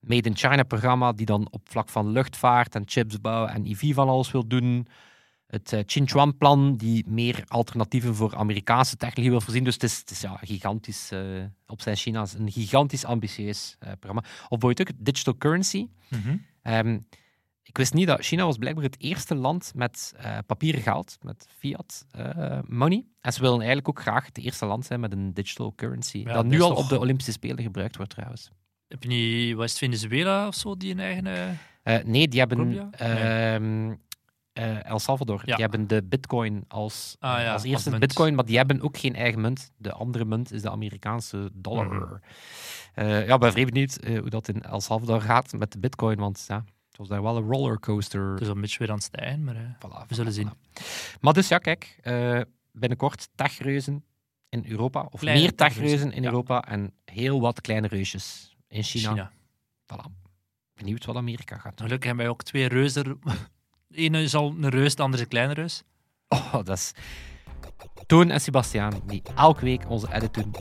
Made 0.00 0.28
in 0.28 0.36
China 0.36 0.62
programma, 0.62 1.12
die 1.12 1.26
dan 1.26 1.48
op 1.50 1.68
vlak 1.68 1.88
van 1.88 2.08
luchtvaart 2.08 2.74
en 2.74 2.82
chipsbouw 2.86 3.46
en 3.46 3.66
EV 3.66 3.94
van 3.94 4.08
alles 4.08 4.30
wil 4.30 4.46
doen. 4.46 4.86
Het 5.48 5.72
uh, 5.72 5.80
Qinchuan-plan, 5.84 6.76
die 6.76 7.04
meer 7.06 7.44
alternatieven 7.46 8.14
voor 8.14 8.36
Amerikaanse 8.36 8.96
technologie 8.96 9.30
wil 9.30 9.40
voorzien. 9.40 9.64
Dus 9.64 9.74
het 9.74 9.82
is, 9.82 9.98
het 9.98 10.10
is 10.10 10.20
ja, 10.20 10.36
gigantisch, 10.36 11.10
eh, 11.10 11.20
op 11.66 11.80
zijn 11.82 11.96
China's, 11.96 12.34
een 12.34 12.50
gigantisch 12.52 13.04
ambitieus 13.04 13.76
eh, 13.78 13.88
programma. 14.00 14.20
Of 14.42 14.48
bijvoorbeeld 14.58 14.80
ook 14.90 14.96
digital 15.04 15.36
currency. 15.36 15.86
Ehm, 16.62 16.98
ik 17.62 17.76
wist 17.76 17.94
niet 17.94 18.06
dat 18.06 18.20
China 18.24 18.44
was 18.44 18.56
blijkbaar 18.56 18.84
het 18.84 18.96
eerste 19.00 19.34
land 19.34 19.72
met 19.74 20.14
eh, 20.16 20.38
papieren 20.46 20.82
geld, 20.82 21.16
met 21.22 21.46
fiat 21.58 22.06
eh, 22.10 22.58
money. 22.66 23.04
En 23.20 23.32
ze 23.32 23.40
willen 23.40 23.56
eigenlijk 23.58 23.88
ook 23.88 24.00
graag 24.00 24.26
het 24.26 24.38
eerste 24.38 24.66
land 24.66 24.86
zijn 24.86 25.00
met 25.00 25.12
een 25.12 25.34
digital 25.34 25.72
currency. 25.76 26.18
Ja, 26.18 26.32
dat 26.32 26.46
nu 26.46 26.60
al 26.60 26.68
toch- 26.68 26.78
op 26.78 26.88
de 26.88 26.98
Olympische 26.98 27.32
Spelen 27.32 27.62
gebruikt 27.62 27.96
wordt 27.96 28.10
trouwens. 28.12 28.50
Heb 28.88 29.02
je 29.02 29.08
niet, 29.08 29.54
wat 29.54 29.64
is 29.64 29.70
het, 29.70 29.78
Venezuela 29.78 30.46
of 30.46 30.54
zo, 30.54 30.76
die 30.76 30.90
een 30.92 31.00
eigen... 31.00 31.26
eh, 31.26 31.48
Eh, 31.82 32.04
nee, 32.04 32.28
die 32.28 32.38
hebben 32.38 32.56
Colombia? 32.58 32.88
Eh, 34.58 34.84
El 34.84 34.98
Salvador. 34.98 35.42
Ja. 35.44 35.54
Die 35.54 35.64
hebben 35.64 35.86
de 35.86 36.02
bitcoin 36.02 36.64
als, 36.68 37.16
Ah, 37.18 37.38
eh, 37.38 37.44
ja, 37.44 37.52
als 37.52 37.62
eerste 37.62 37.98
bitcoin, 37.98 38.34
maar 38.34 38.44
die 38.44 38.56
hebben 38.56 38.80
ook 38.82 38.98
geen 38.98 39.14
eigen 39.14 39.40
munt. 39.40 39.70
De 39.76 39.92
andere 39.92 40.24
munt 40.24 40.52
is 40.52 40.62
de 40.62 40.70
Amerikaanse 40.70 41.50
dollar. 41.52 42.20
Eh, 42.94 43.26
ja, 43.26 43.38
ben 43.38 43.52
vrij 43.52 43.64
benieuwd 43.64 43.98
hoe 44.06 44.30
dat 44.30 44.48
in 44.48 44.62
El 44.62 44.80
Salvador 44.80 45.20
gaat 45.20 45.52
met 45.52 45.72
de 45.72 45.78
bitcoin, 45.78 46.18
want 46.18 46.44
ja, 46.48 46.64
het 46.88 46.96
was 46.96 47.08
daar 47.08 47.22
wel 47.22 47.36
een 47.36 47.48
rollercoaster. 47.48 48.30
Het 48.30 48.40
is 48.40 48.48
al 48.48 48.54
een 48.54 48.60
beetje 48.60 48.78
weer 48.78 48.88
aan 48.88 48.94
het 48.94 49.04
stijgen, 49.04 49.44
maar... 49.44 49.54
Voilà, 49.76 50.06
We 50.08 50.14
zullen 50.14 50.32
voilà, 50.32 50.34
zien. 50.34 50.48
voilà. 50.48 51.18
Maar 51.20 51.32
dus 51.32 51.48
ja, 51.48 51.58
kijk, 51.58 51.98
binnenkort 52.72 53.28
techreuzen 53.34 54.04
in 54.48 54.64
Europa, 54.66 55.08
of 55.10 55.20
Kleine 55.20 55.40
meer 55.40 55.54
techreuzen 55.54 55.82
techreuzen, 55.84 56.12
in 56.16 56.22
ja. 56.22 56.28
Europa 56.28 56.64
en 56.64 56.92
heel 57.04 57.40
wat 57.40 57.60
kleine 57.60 57.86
reusjes 57.86 58.56
in 58.68 58.82
China. 58.82 59.10
China. 59.10 59.32
Voilà. 59.94 60.12
Benieuwd 60.74 61.04
wat 61.04 61.16
Amerika 61.16 61.56
gaat 61.56 61.76
doen. 61.76 61.86
Gelukkig 61.86 62.06
hebben 62.06 62.24
wij 62.24 62.34
ook 62.34 62.42
twee 62.42 62.68
reuzen. 62.68 63.20
De 63.88 63.96
ene 63.96 64.22
is 64.22 64.34
al 64.34 64.54
een 64.60 64.68
reus, 64.68 64.94
de 64.94 65.02
andere 65.02 65.22
is 65.22 65.28
een 65.28 65.32
kleine 65.32 65.54
reus. 65.54 65.82
Oh, 66.28 66.52
dat 66.52 66.68
is... 66.68 66.92
Toon 68.06 68.30
en 68.30 68.40
Sebastiaan, 68.40 68.92
die 69.06 69.22
elke 69.36 69.64
week 69.64 69.82
onze 69.88 70.06
edit 70.12 70.34
doen. 70.34 70.54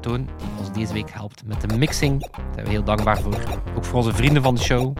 Toon, 0.00 0.24
die 0.24 0.48
ons 0.58 0.72
deze 0.72 0.92
week 0.92 1.10
helpt 1.10 1.44
met 1.46 1.60
de 1.60 1.76
mixing. 1.76 2.20
Daar 2.20 2.40
zijn 2.54 2.64
we 2.64 2.70
heel 2.70 2.84
dankbaar 2.84 3.20
voor. 3.20 3.38
Ook 3.76 3.84
voor 3.84 3.96
onze 3.96 4.12
vrienden 4.12 4.42
van 4.42 4.54
de 4.54 4.60
show. 4.60 4.96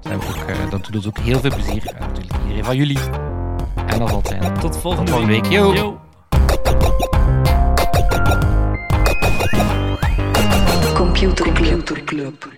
Zijn 0.00 0.18
we 0.18 0.26
ook, 0.26 0.48
eh, 0.48 0.70
dat 0.70 0.84
doet 0.84 0.94
ons 0.94 1.06
ook 1.06 1.18
heel 1.18 1.40
veel 1.40 1.54
plezier. 1.54 1.86
En 1.86 2.00
natuurlijk 2.00 2.36
iedereen 2.42 2.64
van 2.64 2.76
jullie. 2.76 2.98
En 3.86 3.98
dat 3.98 4.08
zal 4.08 4.18
het 4.18 4.26
zijn. 4.26 4.58
Tot 4.58 4.76
volgende, 4.76 5.10
Tot 5.10 5.20
volgende 5.20 5.40
week. 5.40 5.46
Yo. 5.46 5.74
Yo. 5.74 6.00
Computer 10.94 11.44
Computer 11.44 12.04
Club. 12.04 12.48